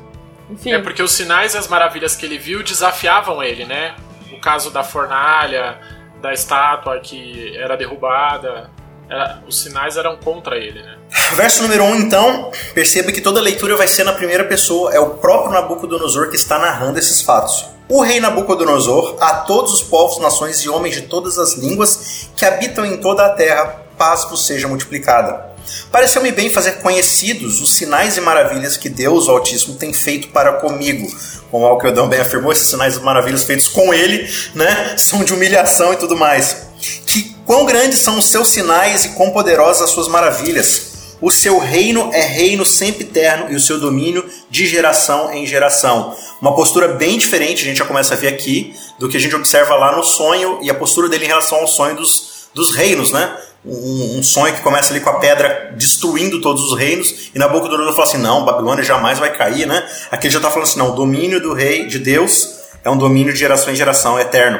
Enfim. 0.51 0.73
É 0.73 0.79
porque 0.79 1.03
os 1.03 1.13
sinais 1.13 1.55
e 1.55 1.59
as 1.59 1.69
maravilhas 1.69 2.15
que 2.15 2.27
ele 2.27 2.39
viu 2.39 2.63
desafiavam 2.63 3.43
ele, 3.43 3.65
né? 3.65 3.95
O 4.33 4.41
caso 4.41 4.71
da 4.71 4.83
fornalha, 4.83 5.79
da 6.21 6.33
estátua 6.33 7.01
que 7.01 7.57
era 7.57 7.77
derrubada. 7.77 8.71
Era, 9.09 9.43
os 9.47 9.61
sinais 9.61 9.97
eram 9.97 10.17
contra 10.17 10.57
ele, 10.57 10.83
né? 10.83 10.97
Verso 11.35 11.63
número 11.63 11.85
1, 11.85 11.87
um, 11.87 11.97
então, 11.97 12.51
perceba 12.75 13.11
que 13.13 13.21
toda 13.21 13.41
leitura 13.41 13.77
vai 13.77 13.89
ser 13.89 14.05
na 14.05 14.13
primeira 14.13 14.45
pessoa, 14.45 14.93
é 14.95 15.01
o 15.01 15.11
próprio 15.11 15.53
Nabucodonosor 15.53 16.31
que 16.31 16.37
está 16.37 16.59
narrando 16.59 16.99
esses 16.99 17.21
fatos. 17.21 17.67
O 17.95 18.01
rei 18.01 18.21
Nabucodonosor, 18.21 19.19
a 19.21 19.35
todos 19.35 19.71
os 19.71 19.83
povos, 19.83 20.17
nações 20.17 20.61
e 20.61 20.69
homens 20.71 20.95
de 20.95 21.03
todas 21.03 21.39
as 21.39 21.53
línguas 21.59 22.31
que 22.35 22.43
habitam 22.43 22.87
em 22.87 22.97
toda 22.97 23.27
a 23.27 23.29
terra, 23.29 23.83
paz 23.99 24.25
vos 24.25 24.47
seja 24.47 24.67
multiplicada. 24.67 25.53
Pareceu-me 25.91 26.33
bem 26.33 26.49
fazer 26.49 26.79
conhecidos 26.81 27.61
os 27.61 27.75
sinais 27.75 28.17
e 28.17 28.21
maravilhas 28.23 28.79
que 28.79 28.89
Deus, 28.89 29.29
o 29.29 29.33
Altíssimo, 29.33 29.75
tem 29.75 29.93
feito 29.93 30.29
para 30.29 30.55
comigo. 30.55 31.07
Como 31.51 31.67
Alquedão 31.67 32.09
bem 32.09 32.19
afirmou, 32.19 32.51
esses 32.51 32.67
sinais 32.67 32.97
e 32.97 33.01
maravilhas 33.01 33.45
feitos 33.45 33.69
com 33.69 33.93
ele, 33.93 34.27
né, 34.55 34.95
são 34.97 35.23
de 35.23 35.35
humilhação 35.35 35.93
e 35.93 35.97
tudo 35.97 36.17
mais. 36.17 36.69
Que 37.07 37.37
quão 37.45 37.67
grandes 37.67 37.99
são 37.99 38.17
os 38.17 38.25
seus 38.25 38.49
sinais 38.49 39.05
e 39.05 39.09
quão 39.11 39.33
poderosas 39.33 39.83
as 39.83 39.91
suas 39.91 40.09
maravilhas. 40.09 40.92
O 41.23 41.31
seu 41.31 41.57
reino 41.61 42.11
é 42.13 42.21
reino 42.21 42.67
sempre 42.67 43.05
eterno 43.05 43.47
e 43.49 43.55
o 43.55 43.61
seu 43.61 43.79
domínio 43.79 44.29
de 44.51 44.67
geração 44.67 45.33
em 45.33 45.47
geração. 45.47 46.17
Uma 46.41 46.53
postura 46.53 46.89
bem 46.89 47.17
diferente, 47.17 47.63
a 47.63 47.65
gente 47.65 47.79
já 47.79 47.85
começa 47.85 48.15
a 48.15 48.17
ver 48.17 48.27
aqui, 48.27 48.75
do 48.99 49.09
que 49.09 49.17
a 49.17 49.21
gente 49.21 49.37
observa 49.37 49.77
lá 49.77 49.97
no 49.97 50.03
sonho 50.03 50.59
e 50.63 50.69
a 50.69 50.75
postura 50.75 51.09
dele 51.09 51.25
em 51.25 51.29
relação 51.29 51.59
ao 51.59 51.69
sonho 51.69 51.95
dos, 51.95 52.49
dos 52.53 52.75
reinos, 52.75 53.13
né? 53.13 53.37
Um, 53.65 54.19
um, 54.19 54.23
sonho 54.25 54.53
que 54.53 54.63
começa 54.63 54.93
ali 54.93 54.99
com 54.99 55.11
a 55.11 55.21
pedra 55.21 55.73
destruindo 55.77 56.41
todos 56.41 56.65
os 56.65 56.77
reinos, 56.77 57.31
e 57.33 57.39
Nabucodonosor 57.39 57.93
fala 57.93 58.09
assim: 58.09 58.19
não, 58.19 58.45
Babilônia 58.45 58.83
jamais 58.83 59.21
vai 59.21 59.33
cair, 59.33 59.65
né? 59.65 59.89
Aqui 60.11 60.27
ele 60.27 60.33
já 60.33 60.41
está 60.41 60.51
falando 60.51 60.67
assim: 60.67 60.81
não, 60.81 60.91
o 60.91 60.97
domínio 60.97 61.41
do 61.41 61.55
rei 61.55 61.87
de 61.87 62.01
Deus 62.01 62.57
é 62.83 62.91
um 62.91 62.99
domínio 62.99 63.33
de 63.33 63.39
geração 63.39 63.73
em 63.73 63.77
geração, 63.77 64.19
é 64.19 64.23
eterno. 64.23 64.59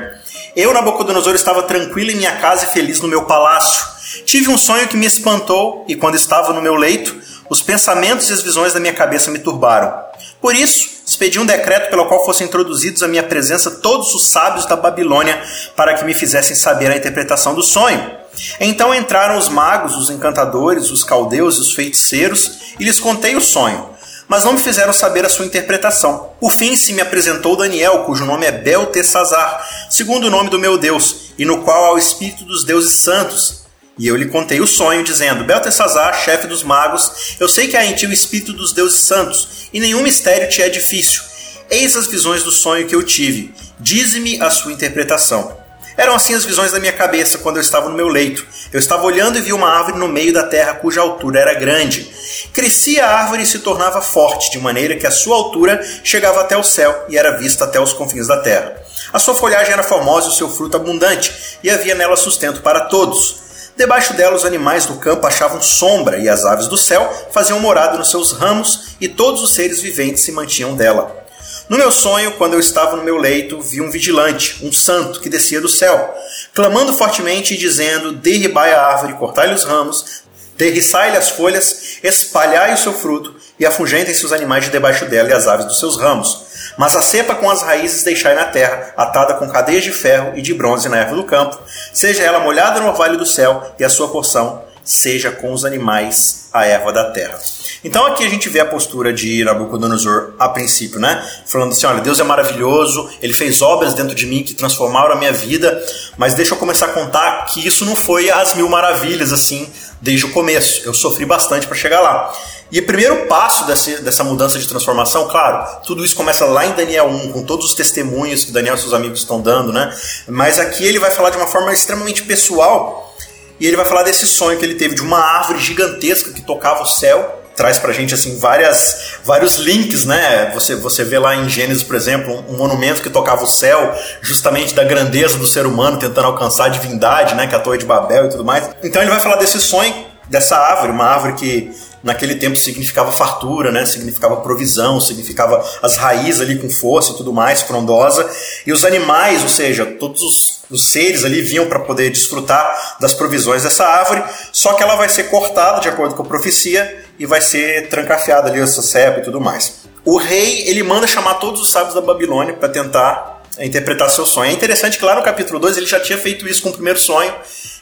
Eu, 0.55 0.73
Nabucodonosor, 0.73 1.35
estava 1.35 1.65
tranquilo 1.65 2.13
em 2.13 2.17
minha 2.17 2.37
casa 2.37 2.67
e 2.67 2.69
feliz 2.69 3.01
no 3.01 3.09
meu 3.09 3.25
palácio. 3.25 3.92
Tive 4.25 4.49
um 4.49 4.59
sonho 4.59 4.89
que 4.89 4.97
me 4.97 5.07
espantou, 5.07 5.85
e 5.89 5.97
quando 5.97 6.17
estava 6.17 6.53
no 6.53 6.63
meu 6.63 6.75
leito, 6.75 7.17
os 7.49 7.61
pensamentos 7.61 8.31
e 8.31 8.33
as 8.33 8.43
visões 8.43 8.73
da 8.73 8.81
minha 8.81 8.95
cabeça 8.95 9.31
me 9.31 9.39
turbaram. 9.39 9.93
Por 10.41 10.55
isso, 10.55 10.89
expedi 11.07 11.39
um 11.39 11.47
decreto 11.47 11.91
pelo 11.91 12.07
qual 12.07 12.25
fossem 12.25 12.47
introduzidos 12.47 13.03
à 13.03 13.09
minha 13.09 13.23
presença 13.23 13.71
todos 13.71 14.15
os 14.15 14.27
sábios 14.27 14.67
da 14.67 14.77
Babilônia 14.77 15.41
para 15.77 15.95
que 15.95 16.05
me 16.05 16.15
fizessem 16.15 16.57
saber 16.57 16.91
a 16.91 16.97
interpretação 16.97 17.55
do 17.55 17.63
sonho. 17.63 18.23
Então 18.59 18.95
entraram 18.95 19.37
os 19.37 19.49
magos, 19.49 19.97
os 19.97 20.11
encantadores, 20.11 20.91
os 20.91 21.05
caldeus 21.05 21.59
e 21.59 21.61
os 21.61 21.73
feiticeiros, 21.73 22.75
e 22.79 22.85
lhes 22.85 22.99
contei 22.99 23.37
o 23.37 23.41
sonho, 23.41 23.91
mas 24.27 24.45
não 24.45 24.55
me 24.55 24.59
fizeram 24.59 24.93
saber 24.93 25.27
a 25.27 25.29
sua 25.29 25.45
interpretação. 25.45 26.31
Por 26.41 26.51
fim 26.51 26.75
se 26.75 26.93
me 26.93 27.03
apresentou 27.03 27.57
Daniel, 27.57 28.05
cujo 28.05 28.25
nome 28.25 28.47
é 28.47 28.53
Beltesazar, 28.53 29.69
segundo 29.91 30.29
o 30.29 30.31
nome 30.31 30.49
do 30.49 30.59
meu 30.59 30.79
Deus, 30.79 31.33
e 31.37 31.45
no 31.45 31.63
qual 31.63 31.85
há 31.85 31.93
o 31.93 31.99
espírito 31.99 32.45
dos 32.45 32.65
deuses 32.65 33.03
santos. 33.03 33.62
E 34.03 34.09
eu 34.09 34.17
lhe 34.17 34.27
contei 34.27 34.61
o 34.61 34.67
sonho, 34.67 35.05
dizendo: 35.05 35.45
Beltesazar, 35.45 36.25
chefe 36.25 36.49
dos 36.49 36.65
magos, 36.65 37.37
eu 37.39 37.49
sei 37.49 37.69
que 37.69 37.77
há 37.77 37.87
em 37.87 37.95
ti 37.95 38.05
o 38.05 38.13
espírito 38.13 38.53
dos 38.53 38.73
deuses 38.73 38.99
santos, 39.03 39.69
e 39.73 39.79
nenhum 39.79 40.03
mistério 40.03 40.49
te 40.49 40.61
é 40.61 40.69
difícil. 40.69 41.23
Eis 41.71 41.95
as 41.95 42.09
visões 42.09 42.43
do 42.43 42.51
sonho 42.51 42.89
que 42.89 42.97
eu 42.97 43.05
tive. 43.05 43.55
Dize-me 43.79 44.43
a 44.43 44.51
sua 44.51 44.73
interpretação. 44.73 45.57
Eram 45.97 46.17
assim 46.17 46.35
as 46.35 46.45
visões 46.45 46.73
da 46.73 46.81
minha 46.81 46.93
cabeça 46.93 47.39
quando 47.39 47.59
eu 47.59 47.61
estava 47.63 47.89
no 47.89 47.95
meu 47.95 48.09
leito. 48.09 48.45
Eu 48.73 48.81
estava 48.81 49.05
olhando 49.05 49.39
e 49.39 49.41
vi 49.41 49.53
uma 49.53 49.69
árvore 49.69 49.99
no 49.99 50.09
meio 50.09 50.33
da 50.33 50.49
terra 50.49 50.75
cuja 50.75 51.01
altura 51.01 51.39
era 51.39 51.55
grande. 51.55 52.13
Crescia 52.53 53.07
a 53.07 53.21
árvore 53.21 53.45
e 53.45 53.47
se 53.47 53.61
tornava 53.61 54.03
forte, 54.03 54.51
de 54.51 54.59
maneira 54.59 54.97
que 54.97 55.07
a 55.07 55.13
sua 55.13 55.37
altura 55.37 55.81
chegava 56.03 56.41
até 56.41 56.57
o 56.57 56.65
céu 56.65 57.07
e 57.09 57.17
era 57.17 57.39
vista 57.39 57.63
até 57.63 57.79
os 57.79 57.93
confins 57.93 58.27
da 58.27 58.39
terra. 58.39 58.75
A 59.13 59.21
sua 59.21 59.37
folhagem 59.37 59.73
era 59.73 59.85
formosa 59.85 60.27
e 60.27 60.31
o 60.31 60.35
seu 60.35 60.51
fruto 60.51 60.77
abundante, 60.77 61.33
e 61.63 61.71
havia 61.71 61.95
nela 61.95 62.17
sustento 62.17 62.63
para 62.63 62.81
todos. 62.87 63.43
Debaixo 63.83 64.15
dela 64.15 64.37
os 64.37 64.45
animais 64.45 64.87
do 64.87 64.95
campo 64.95 65.27
achavam 65.27 65.61
sombra, 65.61 66.17
e 66.17 66.29
as 66.29 66.45
aves 66.45 66.69
do 66.69 66.77
céu 66.77 67.13
faziam 67.33 67.59
morada 67.59 67.99
nos 67.99 68.11
seus 68.11 68.31
ramos, 68.31 68.95
e 69.01 69.09
todos 69.09 69.43
os 69.43 69.55
seres 69.55 69.81
viventes 69.81 70.23
se 70.23 70.31
mantinham 70.31 70.77
dela. 70.77 71.27
No 71.69 71.77
meu 71.77 71.91
sonho, 71.91 72.31
quando 72.39 72.53
eu 72.53 72.61
estava 72.61 72.95
no 72.95 73.03
meu 73.03 73.17
leito, 73.17 73.61
vi 73.61 73.81
um 73.81 73.91
vigilante, 73.91 74.65
um 74.65 74.73
santo, 74.73 75.19
que 75.19 75.29
descia 75.29 75.61
do 75.61 75.69
céu, 75.69 76.15
clamando 76.55 76.93
fortemente 76.93 77.55
e 77.55 77.57
dizendo: 77.57 78.13
Derribai 78.13 78.73
a 78.73 78.87
árvore, 78.87 79.15
cortai-lhe 79.15 79.55
os 79.55 79.65
ramos, 79.65 80.23
derriçai-lhe 80.57 81.17
as 81.17 81.31
folhas, 81.31 81.99
espalhai 82.05 82.75
o 82.75 82.79
seu 82.79 82.93
fruto, 82.93 83.35
e 83.59 83.67
afugentem-se 83.67 84.25
os 84.25 84.33
animais 84.33 84.65
de 84.65 84.71
debaixo 84.71 85.07
dela 85.07 85.29
e 85.29 85.33
as 85.33 85.49
aves 85.49 85.67
dos 85.67 85.81
seus 85.81 85.97
ramos. 85.97 86.41
Mas 86.77 86.97
a 86.97 87.03
cepa 87.03 87.35
com 87.35 87.51
as 87.51 87.63
raízes 87.63 88.03
deixai 88.03 88.35
na 88.35 88.45
terra, 88.45 88.93
atada 88.97 89.35
com 89.35 89.49
cadeias 89.49 89.85
de 89.85 89.93
ferro 89.93 90.33
e 90.37 90.43
de 90.43 90.55
bronze 90.55 90.89
na 90.89 90.99
erva 90.99 91.15
do 91.15 91.25
campo, 91.25 91.59
seja 91.93 92.23
ela 92.23 92.41
molhada 92.41 92.81
no 92.81 92.89
orvalho 92.89 93.19
do 93.19 93.27
céu, 93.27 93.75
e 93.79 93.85
a 93.85 93.91
sua 93.91 94.09
porção 94.09 94.63
seja 94.85 95.31
com 95.31 95.53
os 95.53 95.65
animais 95.65 96.49
a 96.53 96.67
erva 96.67 96.93
da 96.93 97.11
terra. 97.11 97.39
Então 97.85 98.07
aqui 98.07 98.25
a 98.25 98.29
gente 98.29 98.49
vê 98.49 98.61
a 98.61 98.65
postura 98.65 99.13
de 99.13 99.43
Nabucodonosor 99.45 100.35
a 100.39 100.49
princípio, 100.49 101.01
né? 101.01 101.27
Falando 101.47 101.73
assim, 101.73 101.87
olha, 101.87 102.01
Deus 102.01 102.21
é 102.21 102.23
maravilhoso, 102.23 103.11
ele 103.21 103.33
fez 103.33 103.63
obras 103.63 103.95
dentro 103.95 104.15
de 104.15 104.27
mim 104.27 104.43
que 104.43 104.55
transformaram 104.55 105.13
a 105.13 105.17
minha 105.17 105.33
vida, 105.33 105.83
mas 106.17 106.35
deixa 106.35 106.55
eu 106.55 106.59
começar 106.59 106.87
a 106.87 106.89
contar 106.91 107.47
que 107.47 107.67
isso 107.67 107.85
não 107.85 107.97
foi 107.97 108.31
as 108.31 108.55
mil 108.55 108.69
maravilhas 108.69 109.33
assim 109.33 109.69
desde 110.01 110.27
o 110.27 110.31
começo. 110.31 110.83
Eu 110.85 110.95
sofri 110.95 111.25
bastante 111.25 111.67
para 111.67 111.77
chegar 111.77 112.01
lá. 112.01 112.33
E 112.73 112.81
o 112.81 112.87
primeiro 112.87 113.27
passo 113.27 113.67
dessa 113.67 114.25
mudança 114.25 114.59
de 114.59 114.67
transformação, 114.67 115.29
claro, 115.29 115.83
tudo 115.85 116.03
isso 116.03 116.17
começa 116.17 116.47
lá 116.47 116.65
em 116.65 116.73
Daniel 116.73 117.07
1, 117.07 117.31
com 117.31 117.43
todos 117.43 117.67
os 117.67 117.75
testemunhos 117.75 118.47
que 118.47 118.51
Daniel 118.51 118.77
e 118.77 118.79
seus 118.79 118.95
amigos 118.95 119.21
estão 119.21 119.43
dando, 119.43 119.71
né? 119.71 119.95
Mas 120.27 120.59
aqui 120.59 120.83
ele 120.83 120.99
vai 120.99 121.11
falar 121.11 121.29
de 121.29 121.37
uma 121.37 121.47
forma 121.47 121.71
extremamente 121.71 122.23
pessoal 122.23 123.15
e 123.61 123.67
ele 123.67 123.77
vai 123.77 123.85
falar 123.85 124.05
desse 124.05 124.27
sonho 124.27 124.59
que 124.59 124.65
ele 124.65 124.77
teve 124.77 124.95
de 124.95 125.03
uma 125.03 125.19
árvore 125.19 125.61
gigantesca 125.61 126.33
que 126.33 126.41
tocava 126.41 126.83
o 126.83 126.87
céu 126.87 127.41
traz 127.55 127.79
pra 127.79 127.93
gente 127.93 128.15
assim 128.15 128.39
várias 128.39 129.19
vários 129.23 129.57
links, 129.57 130.07
né? 130.07 130.51
Você 130.55 130.75
você 130.75 131.05
vê 131.05 131.19
lá 131.19 131.37
em 131.37 131.51
Gênesis, 131.51 131.83
por 131.83 131.95
exemplo, 131.95 132.43
um, 132.49 132.57
monumento 132.57 133.03
que 133.03 133.11
tocava 133.11 133.45
o 133.45 133.47
céu, 133.47 133.95
justamente 134.23 134.75
da 134.75 134.83
grandeza 134.83 135.37
do 135.37 135.47
ser 135.47 135.67
humano 135.67 135.99
tentando 135.99 136.29
alcançar 136.29 136.65
a 136.65 136.69
divindade, 136.69 137.35
né, 137.35 137.47
que 137.47 137.55
é 137.55 137.59
a 137.59 137.61
Torre 137.61 137.77
de 137.77 137.85
Babel 137.85 138.25
e 138.25 138.29
tudo 138.31 138.45
mais. 138.45 138.71
Então 138.83 139.03
ele 139.03 139.11
vai 139.11 139.21
falar 139.21 139.37
desse 139.37 139.61
sonho 139.61 139.95
dessa 140.31 140.57
árvore, 140.57 140.93
uma 140.93 141.05
árvore 141.05 141.35
que 141.35 141.71
naquele 142.03 142.35
tempo 142.35 142.57
significava 142.57 143.13
fartura, 143.13 143.71
né? 143.71 143.87
Significava 143.87 144.37
provisão, 144.37 145.01
significava 145.01 145.65
as 145.83 145.97
raízes 145.97 146.41
ali 146.41 146.59
com 146.59 146.69
força 146.69 147.13
e 147.13 147.17
tudo 147.17 147.33
mais, 147.33 147.63
frondosa. 147.63 148.29
E 148.67 148.73
os 148.73 148.85
animais, 148.85 149.43
ou 149.43 149.49
seja, 149.49 149.87
todos 149.87 150.23
os, 150.23 150.61
os 150.71 150.91
seres 150.91 151.25
ali 151.25 151.41
vinham 151.43 151.67
para 151.67 151.79
poder 151.79 152.11
desfrutar 152.11 152.97
das 153.01 153.15
provisões 153.15 153.63
dessa 153.63 153.85
árvore, 153.85 154.23
só 154.53 154.75
que 154.75 154.83
ela 154.83 154.97
vai 154.97 155.09
ser 155.09 155.25
cortada 155.25 155.81
de 155.81 155.89
acordo 155.89 156.15
com 156.15 156.23
a 156.23 156.27
profecia 156.27 157.05
e 157.19 157.27
vai 157.27 157.41
ser 157.41 157.89
trancafiada 157.89 158.49
ali 158.51 158.61
essa 158.61 158.83
cepa 158.83 159.21
e 159.21 159.23
tudo 159.23 159.41
mais. 159.41 159.83
O 160.05 160.17
rei, 160.17 160.69
ele 160.69 160.83
manda 160.83 161.07
chamar 161.07 161.35
todos 161.35 161.61
os 161.61 161.71
sábios 161.71 161.95
da 161.95 162.01
Babilônia 162.01 162.55
para 162.55 162.69
tentar 162.69 163.43
interpretar 163.61 164.11
seu 164.11 164.27
sonho. 164.27 164.51
É 164.51 164.53
interessante 164.53 164.99
que 164.99 165.05
lá 165.05 165.15
no 165.15 165.23
capítulo 165.23 165.59
2 165.61 165.77
ele 165.77 165.87
já 165.87 166.01
tinha 166.01 166.19
feito 166.19 166.49
isso 166.49 166.63
com 166.63 166.71
o 166.71 166.73
primeiro 166.73 166.99
sonho, 166.99 167.33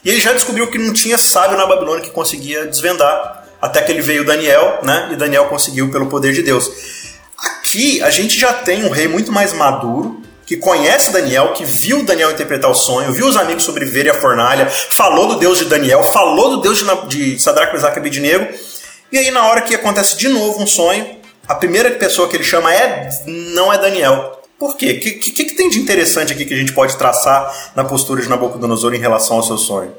e 0.03 0.09
ele 0.09 0.19
já 0.19 0.33
descobriu 0.33 0.67
que 0.67 0.77
não 0.77 0.93
tinha 0.93 1.17
sábio 1.17 1.57
na 1.57 1.65
Babilônia 1.65 2.03
que 2.03 2.09
conseguia 2.09 2.65
desvendar, 2.65 3.40
até 3.61 3.81
que 3.81 3.91
ele 3.91 4.01
veio 4.01 4.25
Daniel, 4.25 4.79
né? 4.83 5.09
E 5.11 5.15
Daniel 5.15 5.45
conseguiu 5.45 5.89
pelo 5.91 6.07
poder 6.07 6.33
de 6.33 6.41
Deus. 6.41 6.71
Aqui 7.37 8.01
a 8.01 8.09
gente 8.09 8.39
já 8.39 8.53
tem 8.53 8.83
um 8.85 8.89
rei 8.89 9.07
muito 9.07 9.31
mais 9.31 9.53
maduro, 9.53 10.21
que 10.45 10.57
conhece 10.57 11.11
Daniel, 11.11 11.53
que 11.53 11.63
viu 11.63 12.03
Daniel 12.03 12.31
interpretar 12.31 12.69
o 12.69 12.75
sonho, 12.75 13.13
viu 13.13 13.25
os 13.25 13.37
amigos 13.37 13.63
sobreviverem 13.63 14.11
à 14.11 14.13
fornalha, 14.13 14.69
falou 14.69 15.27
do 15.27 15.39
Deus 15.39 15.57
de 15.59 15.65
Daniel, 15.65 16.03
falou 16.03 16.49
do 16.49 16.61
Deus 16.61 16.79
de, 16.79 16.85
de 17.07 17.39
Sadraque, 17.39 17.73
Mesaque 17.73 17.97
e 17.97 17.99
Abednego. 17.99 18.47
E 19.11 19.17
aí 19.17 19.31
na 19.31 19.45
hora 19.45 19.61
que 19.61 19.73
acontece 19.73 20.17
de 20.17 20.27
novo 20.27 20.61
um 20.61 20.67
sonho, 20.67 21.21
a 21.47 21.55
primeira 21.55 21.91
pessoa 21.91 22.27
que 22.27 22.35
ele 22.35 22.43
chama 22.43 22.73
é 22.73 23.09
não 23.25 23.71
é 23.71 23.77
Daniel. 23.77 24.41
Por 24.59 24.77
quê? 24.77 24.91
O 24.91 24.99
que, 24.99 25.11
que, 25.11 25.43
que, 25.45 25.55
tem 25.55 25.69
de 25.69 25.79
interessante 25.79 26.33
aqui 26.33 26.45
que 26.45 26.53
a 26.53 26.57
gente 26.57 26.71
pode 26.71 26.95
traçar 26.95 27.71
na 27.75 27.83
postura 27.83 28.21
de 28.21 28.29
Nabucodonosor 28.29 28.93
em 28.93 28.99
relação 28.99 29.37
ao 29.37 29.43
seu 29.43 29.57
sonho? 29.57 29.91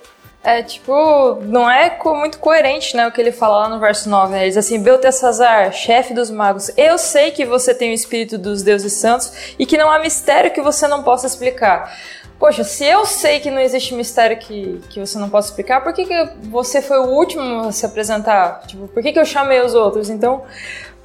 É, 0.44 0.60
tipo, 0.60 1.36
não 1.42 1.70
é 1.70 1.96
muito 2.04 2.40
coerente, 2.40 2.96
né, 2.96 3.06
o 3.06 3.12
que 3.12 3.20
ele 3.20 3.30
fala 3.30 3.58
lá 3.58 3.68
no 3.68 3.78
verso 3.78 4.08
9, 4.08 4.32
né? 4.32 4.40
Ele 4.40 4.48
diz 4.48 4.56
assim, 4.56 4.82
Beltesazar, 4.82 5.72
chefe 5.72 6.12
dos 6.12 6.30
magos, 6.30 6.68
eu 6.76 6.98
sei 6.98 7.30
que 7.30 7.44
você 7.44 7.72
tem 7.72 7.92
o 7.92 7.94
espírito 7.94 8.36
dos 8.36 8.60
deuses 8.60 8.92
santos 8.94 9.54
e 9.56 9.64
que 9.64 9.78
não 9.78 9.88
há 9.88 10.00
mistério 10.00 10.50
que 10.50 10.60
você 10.60 10.88
não 10.88 11.04
possa 11.04 11.28
explicar. 11.28 11.96
Poxa, 12.40 12.64
se 12.64 12.84
eu 12.84 13.06
sei 13.06 13.38
que 13.38 13.52
não 13.52 13.60
existe 13.60 13.94
mistério 13.94 14.36
que, 14.36 14.80
que 14.90 14.98
você 14.98 15.16
não 15.16 15.30
possa 15.30 15.50
explicar, 15.50 15.80
por 15.80 15.92
que, 15.92 16.06
que 16.06 16.28
você 16.48 16.82
foi 16.82 16.98
o 16.98 17.10
último 17.10 17.68
a 17.68 17.70
se 17.70 17.86
apresentar? 17.86 18.62
Tipo, 18.66 18.88
por 18.88 19.00
que, 19.00 19.12
que 19.12 19.20
eu 19.20 19.24
chamei 19.24 19.60
os 19.60 19.74
outros? 19.74 20.10
Então, 20.10 20.42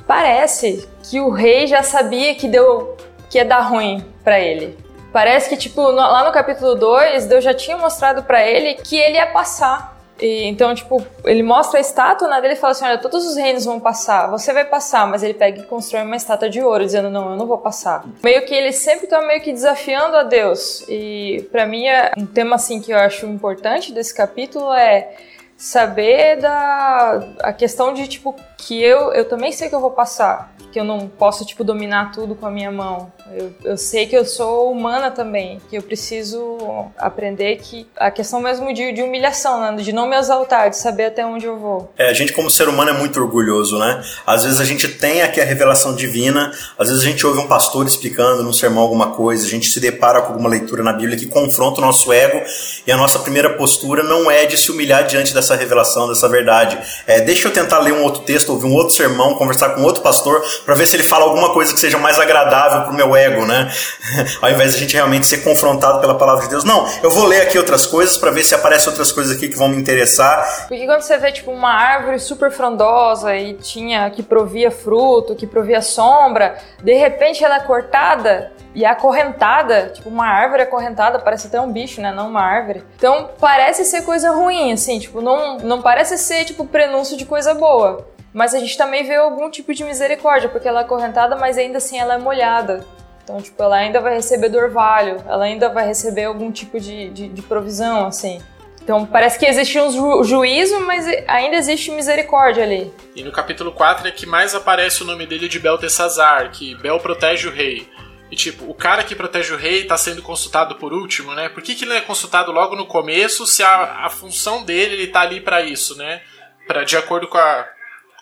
parece 0.07 0.89
que 1.03 1.19
o 1.19 1.29
rei 1.29 1.67
já 1.67 1.83
sabia 1.83 2.33
que 2.33 2.47
deu 2.47 2.97
que 3.29 3.37
ia 3.37 3.45
dar 3.45 3.59
ruim 3.59 4.03
para 4.23 4.39
ele. 4.39 4.86
Parece 5.11 5.49
que, 5.49 5.57
tipo, 5.57 5.81
lá 5.81 6.25
no 6.25 6.31
capítulo 6.31 6.75
2, 6.75 7.25
Deus 7.25 7.43
já 7.43 7.53
tinha 7.53 7.77
mostrado 7.77 8.23
para 8.23 8.45
ele 8.45 8.75
que 8.75 8.95
ele 8.95 9.17
ia 9.17 9.27
passar. 9.27 9.97
E, 10.19 10.45
então, 10.45 10.73
tipo, 10.73 11.05
ele 11.23 11.43
mostra 11.43 11.77
a 11.77 11.81
estátua 11.81 12.27
né, 12.27 12.41
dele 12.41 12.53
e 12.53 12.57
fala 12.57 12.71
assim: 12.71 12.85
Olha, 12.85 12.97
todos 12.97 13.25
os 13.25 13.35
reinos 13.35 13.65
vão 13.65 13.79
passar, 13.79 14.27
você 14.27 14.51
vai 14.51 14.65
passar, 14.65 15.07
mas 15.07 15.21
ele 15.21 15.33
pega 15.33 15.61
e 15.61 15.63
constrói 15.63 16.03
uma 16.03 16.15
estátua 16.15 16.49
de 16.49 16.61
ouro, 16.61 16.83
dizendo: 16.83 17.09
Não, 17.09 17.31
eu 17.31 17.37
não 17.37 17.45
vou 17.45 17.57
passar. 17.57 18.03
Meio 18.23 18.43
que 18.45 18.53
ele 18.53 18.71
sempre 18.71 19.07
tá 19.07 19.21
meio 19.21 19.41
que 19.41 19.53
desafiando 19.53 20.17
a 20.17 20.23
Deus. 20.23 20.83
E 20.89 21.47
para 21.51 21.65
mim, 21.65 21.87
é 21.87 22.11
um 22.17 22.25
tema 22.25 22.55
assim 22.55 22.81
que 22.81 22.91
eu 22.91 22.97
acho 22.97 23.25
importante 23.27 23.93
desse 23.93 24.13
capítulo 24.13 24.73
é 24.73 25.13
saber 25.55 26.37
da 26.37 27.19
a 27.41 27.51
questão 27.51 27.91
de 27.91 28.07
tipo 28.07 28.35
que 28.57 28.81
eu 28.81 29.11
eu 29.11 29.27
também 29.27 29.51
sei 29.51 29.69
que 29.69 29.73
eu 29.73 29.79
vou 29.79 29.89
passar 29.89 30.53
que 30.71 30.79
eu 30.79 30.83
não 30.83 31.07
posso, 31.07 31.45
tipo, 31.45 31.63
dominar 31.63 32.11
tudo 32.11 32.35
com 32.35 32.45
a 32.45 32.51
minha 32.51 32.71
mão. 32.71 33.11
Eu, 33.33 33.53
eu 33.63 33.77
sei 33.77 34.05
que 34.05 34.15
eu 34.15 34.25
sou 34.25 34.71
humana 34.71 35.11
também, 35.11 35.59
que 35.69 35.77
eu 35.77 35.81
preciso 35.81 36.57
aprender 36.97 37.57
que 37.57 37.87
a 37.95 38.09
questão 38.09 38.39
mesmo 38.39 38.73
de, 38.73 38.93
de 38.93 39.01
humilhação, 39.01 39.59
né? 39.59 39.81
de 39.81 39.91
não 39.91 40.07
me 40.07 40.15
exaltar, 40.15 40.69
de 40.69 40.77
saber 40.77 41.05
até 41.05 41.25
onde 41.25 41.45
eu 41.45 41.57
vou. 41.57 41.91
É, 41.97 42.09
a 42.09 42.13
gente 42.13 42.33
como 42.33 42.49
ser 42.49 42.69
humano 42.69 42.91
é 42.91 42.93
muito 42.93 43.19
orgulhoso, 43.19 43.77
né? 43.77 44.03
Às 44.25 44.43
vezes 44.43 44.61
a 44.61 44.65
gente 44.65 44.87
tem 44.87 45.21
aqui 45.21 45.41
a 45.41 45.45
revelação 45.45 45.95
divina, 45.95 46.51
às 46.77 46.89
vezes 46.89 47.03
a 47.03 47.07
gente 47.07 47.25
ouve 47.25 47.39
um 47.39 47.47
pastor 47.47 47.85
explicando 47.85 48.43
num 48.43 48.53
sermão 48.53 48.83
alguma 48.83 49.11
coisa, 49.11 49.45
a 49.45 49.49
gente 49.49 49.69
se 49.69 49.79
depara 49.79 50.21
com 50.21 50.33
alguma 50.33 50.49
leitura 50.49 50.83
na 50.83 50.93
Bíblia 50.93 51.17
que 51.17 51.25
confronta 51.25 51.79
o 51.79 51.83
nosso 51.83 52.11
ego 52.13 52.41
e 52.85 52.91
a 52.91 52.97
nossa 52.97 53.19
primeira 53.19 53.55
postura 53.55 54.03
não 54.03 54.29
é 54.31 54.45
de 54.45 54.57
se 54.57 54.71
humilhar 54.71 55.05
diante 55.05 55.33
dessa 55.33 55.55
revelação, 55.55 56.07
dessa 56.07 56.29
verdade. 56.29 56.77
É, 57.05 57.21
deixa 57.21 57.47
eu 57.47 57.51
tentar 57.51 57.79
ler 57.79 57.93
um 57.93 58.03
outro 58.03 58.21
texto, 58.21 58.49
ouvir 58.49 58.67
um 58.67 58.73
outro 58.73 58.95
sermão, 58.95 59.35
conversar 59.35 59.69
com 59.69 59.83
outro 59.83 60.01
pastor 60.01 60.43
para 60.65 60.75
ver 60.75 60.85
se 60.85 60.95
ele 60.95 61.03
fala 61.03 61.25
alguma 61.25 61.53
coisa 61.53 61.73
que 61.73 61.79
seja 61.79 61.97
mais 61.97 62.19
agradável 62.19 62.83
pro 62.83 62.93
meu 62.93 63.15
ego, 63.15 63.45
né? 63.45 63.71
Ao 64.41 64.49
invés 64.49 64.71
de 64.71 64.77
a 64.77 64.79
gente 64.79 64.93
realmente 64.93 65.25
ser 65.25 65.43
confrontado 65.43 65.99
pela 65.99 66.15
palavra 66.15 66.43
de 66.43 66.49
Deus. 66.49 66.63
Não, 66.63 66.87
eu 67.01 67.09
vou 67.09 67.25
ler 67.25 67.41
aqui 67.41 67.57
outras 67.57 67.85
coisas 67.85 68.17
para 68.17 68.31
ver 68.31 68.43
se 68.43 68.55
aparecem 68.55 68.89
outras 68.89 69.11
coisas 69.11 69.35
aqui 69.35 69.49
que 69.49 69.57
vão 69.57 69.67
me 69.67 69.77
interessar. 69.77 70.67
Porque 70.67 70.85
quando 70.85 71.01
você 71.01 71.17
vê 71.17 71.31
tipo 71.31 71.51
uma 71.51 71.73
árvore 71.73 72.19
super 72.19 72.51
frondosa 72.51 73.35
e 73.35 73.53
tinha 73.53 74.09
que 74.09 74.23
provia 74.23 74.71
fruto, 74.71 75.35
que 75.35 75.47
provia 75.47 75.81
sombra, 75.81 76.57
de 76.83 76.93
repente 76.93 77.43
ela 77.43 77.57
é 77.57 77.59
cortada 77.61 78.51
e 78.77 78.85
é 78.85 78.89
acorrentada, 78.89 79.91
tipo 79.93 80.07
uma 80.07 80.27
árvore 80.27 80.61
acorrentada, 80.61 81.19
parece 81.19 81.47
até 81.47 81.59
um 81.59 81.71
bicho, 81.71 81.99
né? 81.99 82.11
Não 82.11 82.29
uma 82.29 82.41
árvore. 82.41 82.83
Então 82.95 83.31
parece 83.39 83.83
ser 83.83 84.03
coisa 84.03 84.31
ruim, 84.31 84.71
assim, 84.71 84.99
tipo, 84.99 85.19
não, 85.19 85.57
não 85.57 85.81
parece 85.81 86.17
ser 86.17 86.45
tipo 86.45 86.65
prenúncio 86.65 87.17
de 87.17 87.25
coisa 87.25 87.53
boa. 87.55 88.05
Mas 88.33 88.53
a 88.53 88.59
gente 88.59 88.77
também 88.77 89.03
vê 89.03 89.15
algum 89.15 89.49
tipo 89.49 89.73
de 89.73 89.83
misericórdia, 89.83 90.49
porque 90.49 90.67
ela 90.67 90.81
é 90.81 90.83
acorrentada, 90.83 91.35
mas 91.35 91.57
ainda 91.57 91.77
assim 91.77 91.97
ela 91.97 92.15
é 92.15 92.17
molhada. 92.17 92.85
Então, 93.23 93.41
tipo, 93.41 93.61
ela 93.61 93.75
ainda 93.75 93.99
vai 93.99 94.15
receber 94.15 94.49
do 94.49 94.57
orvalho, 94.57 95.21
ela 95.27 95.43
ainda 95.43 95.69
vai 95.69 95.85
receber 95.85 96.25
algum 96.25 96.51
tipo 96.51 96.79
de, 96.79 97.09
de, 97.09 97.27
de 97.27 97.41
provisão, 97.41 98.05
assim. 98.07 98.41
Então 98.87 99.05
parece 99.05 99.37
que 99.37 99.45
existe 99.45 99.77
um 99.81 99.91
ju 99.91 100.23
juízo, 100.23 100.79
mas 100.79 101.05
ainda 101.27 101.57
existe 101.57 101.91
misericórdia 101.91 102.63
ali. 102.63 102.89
E 103.13 103.21
no 103.21 103.33
capítulo 103.33 103.69
4 103.73 104.07
é 104.07 104.11
que 104.11 104.25
mais 104.25 104.55
aparece 104.55 105.03
o 105.03 105.05
nome 105.05 105.25
dele 105.25 105.49
de 105.49 105.59
Beltesazar, 105.59 106.51
que 106.51 106.73
Bel 106.75 106.97
protege 107.01 107.49
o 107.49 107.51
rei. 107.51 107.85
E 108.31 108.35
tipo, 108.37 108.63
o 108.69 108.73
cara 108.73 109.03
que 109.03 109.13
protege 109.13 109.53
o 109.53 109.57
rei 109.57 109.83
tá 109.83 109.97
sendo 109.97 110.21
consultado 110.21 110.75
por 110.75 110.93
último, 110.93 111.33
né? 111.33 111.49
Por 111.49 111.61
que, 111.61 111.75
que 111.75 111.83
ele 111.83 111.95
é 111.95 112.01
consultado 112.01 112.49
logo 112.49 112.77
no 112.77 112.85
começo 112.85 113.45
se 113.45 113.61
a, 113.61 114.05
a 114.05 114.09
função 114.09 114.63
dele 114.63 114.93
ele 114.93 115.07
tá 115.07 115.19
ali 115.19 115.41
para 115.41 115.61
isso, 115.61 115.97
né? 115.97 116.21
Para 116.65 116.85
de 116.85 116.95
acordo 116.95 117.27
com 117.27 117.37
a 117.37 117.67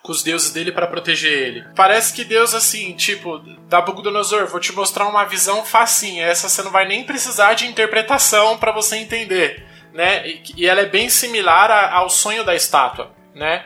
com 0.06 0.12
os 0.12 0.22
deuses 0.22 0.52
dele 0.52 0.72
para 0.72 0.86
proteger 0.86 1.32
ele. 1.32 1.66
Parece 1.76 2.14
que 2.14 2.24
Deus, 2.24 2.54
assim, 2.54 2.94
tipo, 2.94 3.42
Nabucodonosor, 3.70 4.46
vou 4.46 4.60
te 4.60 4.72
mostrar 4.72 5.08
uma 5.08 5.26
visão 5.26 5.66
facinha. 5.66 6.28
Essa 6.28 6.48
você 6.48 6.62
não 6.62 6.72
vai 6.72 6.88
nem 6.88 7.04
precisar 7.04 7.56
de 7.56 7.66
interpretação 7.66 8.58
para 8.58 8.72
você 8.72 8.98
entender, 8.98 9.66
né? 9.92 10.24
E, 10.56 10.68
ela 10.68 10.82
é 10.82 10.86
bem 10.86 11.10
similar 11.10 11.72
ao 11.92 12.08
sonho 12.08 12.44
da 12.44 12.56
estátua, 12.56 13.12
né? 13.34 13.66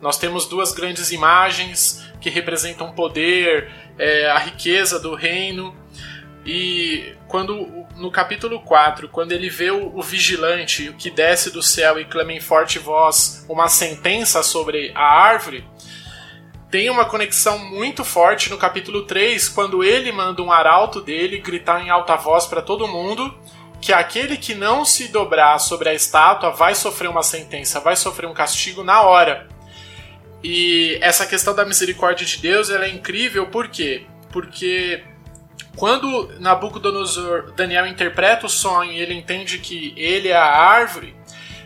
Nós 0.00 0.16
temos 0.16 0.46
duas 0.46 0.72
grandes 0.72 1.10
imagens 1.10 2.08
que 2.20 2.30
representam 2.30 2.92
poder, 2.92 3.70
é, 3.98 4.30
a 4.30 4.38
riqueza 4.38 4.98
do 5.00 5.14
reino. 5.14 5.76
E 6.46 7.14
quando 7.26 7.86
no 7.96 8.10
capítulo 8.10 8.60
4, 8.60 9.08
quando 9.08 9.32
ele 9.32 9.50
vê 9.50 9.70
o, 9.70 9.94
o, 9.94 10.02
vigilante 10.02 10.94
que 10.98 11.10
desce 11.10 11.50
do 11.50 11.62
céu 11.62 12.00
e 12.00 12.04
clama 12.04 12.32
em 12.32 12.40
forte 12.40 12.78
voz 12.78 13.44
uma 13.46 13.68
sentença 13.68 14.42
sobre 14.42 14.90
a 14.94 15.04
árvore, 15.04 15.68
tem 16.70 16.88
uma 16.88 17.04
conexão 17.04 17.58
muito 17.58 18.04
forte 18.04 18.48
no 18.48 18.56
capítulo 18.56 19.02
3, 19.02 19.48
quando 19.48 19.82
ele 19.82 20.12
manda 20.12 20.40
um 20.40 20.52
arauto 20.52 21.00
dele 21.00 21.38
gritar 21.38 21.84
em 21.84 21.90
alta 21.90 22.16
voz 22.16 22.46
para 22.46 22.62
todo 22.62 22.86
mundo 22.86 23.34
que 23.80 23.92
aquele 23.92 24.36
que 24.36 24.54
não 24.54 24.84
se 24.84 25.08
dobrar 25.08 25.58
sobre 25.58 25.88
a 25.88 25.94
estátua 25.94 26.50
vai 26.50 26.74
sofrer 26.74 27.08
uma 27.08 27.22
sentença, 27.22 27.80
vai 27.80 27.96
sofrer 27.96 28.28
um 28.28 28.34
castigo 28.34 28.84
na 28.84 29.02
hora. 29.02 29.48
E 30.44 30.98
essa 31.00 31.26
questão 31.26 31.54
da 31.54 31.64
misericórdia 31.64 32.26
de 32.26 32.38
Deus 32.38 32.70
ela 32.70 32.84
é 32.84 32.90
incrível, 32.90 33.46
por 33.46 33.68
quê? 33.68 34.06
Porque 34.30 35.02
quando 35.76 36.30
Nabucodonosor, 36.38 37.52
Daniel 37.52 37.86
interpreta 37.86 38.46
o 38.46 38.50
sonho 38.50 38.92
e 38.92 39.00
ele 39.00 39.14
entende 39.14 39.58
que 39.58 39.94
ele 39.96 40.28
é 40.28 40.36
a 40.36 40.44
árvore, 40.44 41.14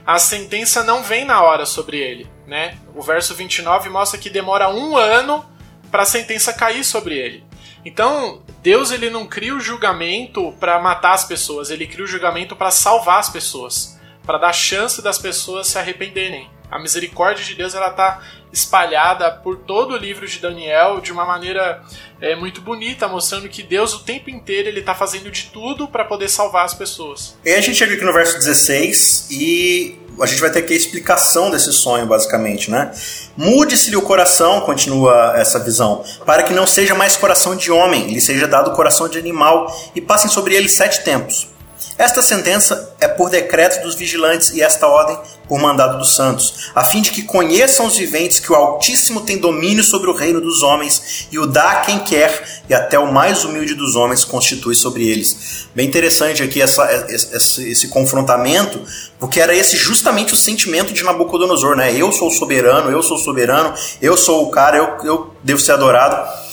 a 0.07 0.19
sentença 0.19 0.83
não 0.83 1.03
vem 1.03 1.25
na 1.25 1.43
hora 1.43 1.65
sobre 1.65 1.99
ele. 1.99 2.27
Né? 2.47 2.79
O 2.95 3.03
verso 3.03 3.35
29 3.35 3.89
mostra 3.89 4.19
que 4.19 4.29
demora 4.29 4.69
um 4.69 4.97
ano 4.97 5.45
para 5.91 6.03
a 6.03 6.07
sentença 6.07 6.53
cair 6.53 6.85
sobre 6.85 7.17
ele. 7.17 7.45
Então, 7.85 8.43
Deus 8.63 8.91
ele 8.91 9.11
não 9.11 9.27
cria 9.27 9.55
o 9.55 9.61
julgamento 9.61 10.53
para 10.59 10.79
matar 10.81 11.13
as 11.13 11.25
pessoas, 11.25 11.71
ele 11.71 11.87
cria 11.87 12.05
o 12.05 12.09
julgamento 12.09 12.57
para 12.57 12.71
salvar 12.71 13.21
as 13.21 13.29
pessoas, 13.29 14.01
para 14.25 14.39
dar 14.39 14.53
chance 14.55 15.03
das 15.03 15.19
pessoas 15.19 15.67
se 15.67 15.79
arrependerem. 15.79 16.51
A 16.71 16.79
misericórdia 16.79 17.45
de 17.45 17.55
Deus 17.55 17.75
ela 17.75 17.89
está 17.89 18.21
espalhada 18.53 19.31
por 19.31 19.57
todo 19.57 19.95
o 19.95 19.97
livro 19.97 20.27
de 20.27 20.39
Daniel 20.39 21.01
de 21.01 21.13
uma 21.13 21.25
maneira 21.25 21.83
é, 22.21 22.37
muito 22.37 22.61
bonita, 22.61 23.09
mostrando 23.09 23.49
que 23.49 23.63
Deus 23.63 23.93
o 23.95 24.05
tempo 24.05 24.31
inteiro 24.31 24.69
ele 24.69 24.81
está 24.81 24.95
fazendo 24.95 25.31
de 25.31 25.47
tudo 25.53 25.89
para 25.89 26.05
poder 26.05 26.29
salvar 26.29 26.65
as 26.65 26.73
pessoas. 26.73 27.37
E 27.45 27.51
a 27.51 27.61
gente 27.61 27.77
chega 27.77 27.95
aqui 27.95 28.05
no 28.05 28.13
verso 28.13 28.39
16 28.39 29.29
e 29.31 29.99
a 30.21 30.27
gente 30.27 30.41
vai 30.41 30.51
ter 30.51 30.61
aqui 30.61 30.73
a 30.73 30.77
explicação 30.77 31.51
desse 31.51 31.73
sonho, 31.73 32.07
basicamente, 32.07 32.71
né? 32.71 32.93
Mude-se-lhe 33.37 33.97
o 33.97 34.03
coração, 34.03 34.61
continua 34.61 35.35
essa 35.37 35.59
visão, 35.59 36.05
para 36.25 36.45
que 36.45 36.53
não 36.53 36.67
seja 36.67 36.95
mais 36.95 37.17
coração 37.17 37.57
de 37.57 37.73
homem, 37.73 38.09
lhe 38.09 38.21
seja 38.21 38.47
dado 38.47 38.71
coração 38.73 39.09
de 39.09 39.19
animal, 39.19 39.67
e 39.95 40.01
passem 40.01 40.31
sobre 40.31 40.55
ele 40.55 40.69
sete 40.69 41.03
tempos. 41.03 41.54
Esta 41.97 42.23
sentença 42.23 42.95
é 43.01 43.07
por 43.07 43.31
decreto 43.31 43.83
dos 43.83 43.95
vigilantes 43.95 44.51
e 44.51 44.61
esta 44.63 44.87
ordem 44.87 45.17
por 45.49 45.61
mandado 45.61 45.99
dos 45.99 46.15
santos, 46.15 46.71
a 46.75 46.83
fim 46.83 47.03
de 47.03 47.11
que 47.11 47.23
conheçam 47.23 47.87
os 47.87 47.97
viventes 47.97 48.39
que 48.39 48.51
o 48.51 48.55
Altíssimo 48.55 49.21
tem 49.21 49.39
domínio 49.39 49.85
sobre 49.85 50.09
o 50.09 50.15
reino 50.15 50.41
dos 50.41 50.63
homens 50.63 51.29
e 51.31 51.39
o 51.39 51.47
dá 51.47 51.71
a 51.71 51.81
quem 51.81 51.99
quer, 52.01 52.63
e 52.69 52.75
até 52.75 52.99
o 52.99 53.13
mais 53.13 53.45
humilde 53.45 53.75
dos 53.75 53.95
homens 53.95 54.25
constitui 54.25 54.75
sobre 54.75 55.07
eles. 55.07 55.67
Bem 55.75 55.87
interessante 55.87 56.43
aqui 56.43 56.63
essa, 56.63 57.07
esse, 57.09 57.71
esse 57.71 57.89
confrontamento, 57.89 58.81
porque 59.19 59.39
era 59.39 59.55
esse 59.55 59.77
justamente 59.77 60.33
o 60.33 60.37
sentimento 60.37 60.93
de 60.93 61.05
Nabucodonosor, 61.05 61.77
né? 61.77 61.95
Eu 61.95 62.11
sou 62.11 62.31
soberano, 62.31 62.91
eu 62.91 63.03
sou 63.03 63.19
soberano, 63.19 63.75
eu 64.01 64.17
sou 64.17 64.45
o 64.45 64.51
cara, 64.51 64.79
eu, 64.79 64.97
eu 65.05 65.35
devo 65.43 65.61
ser 65.61 65.73
adorado. 65.73 66.44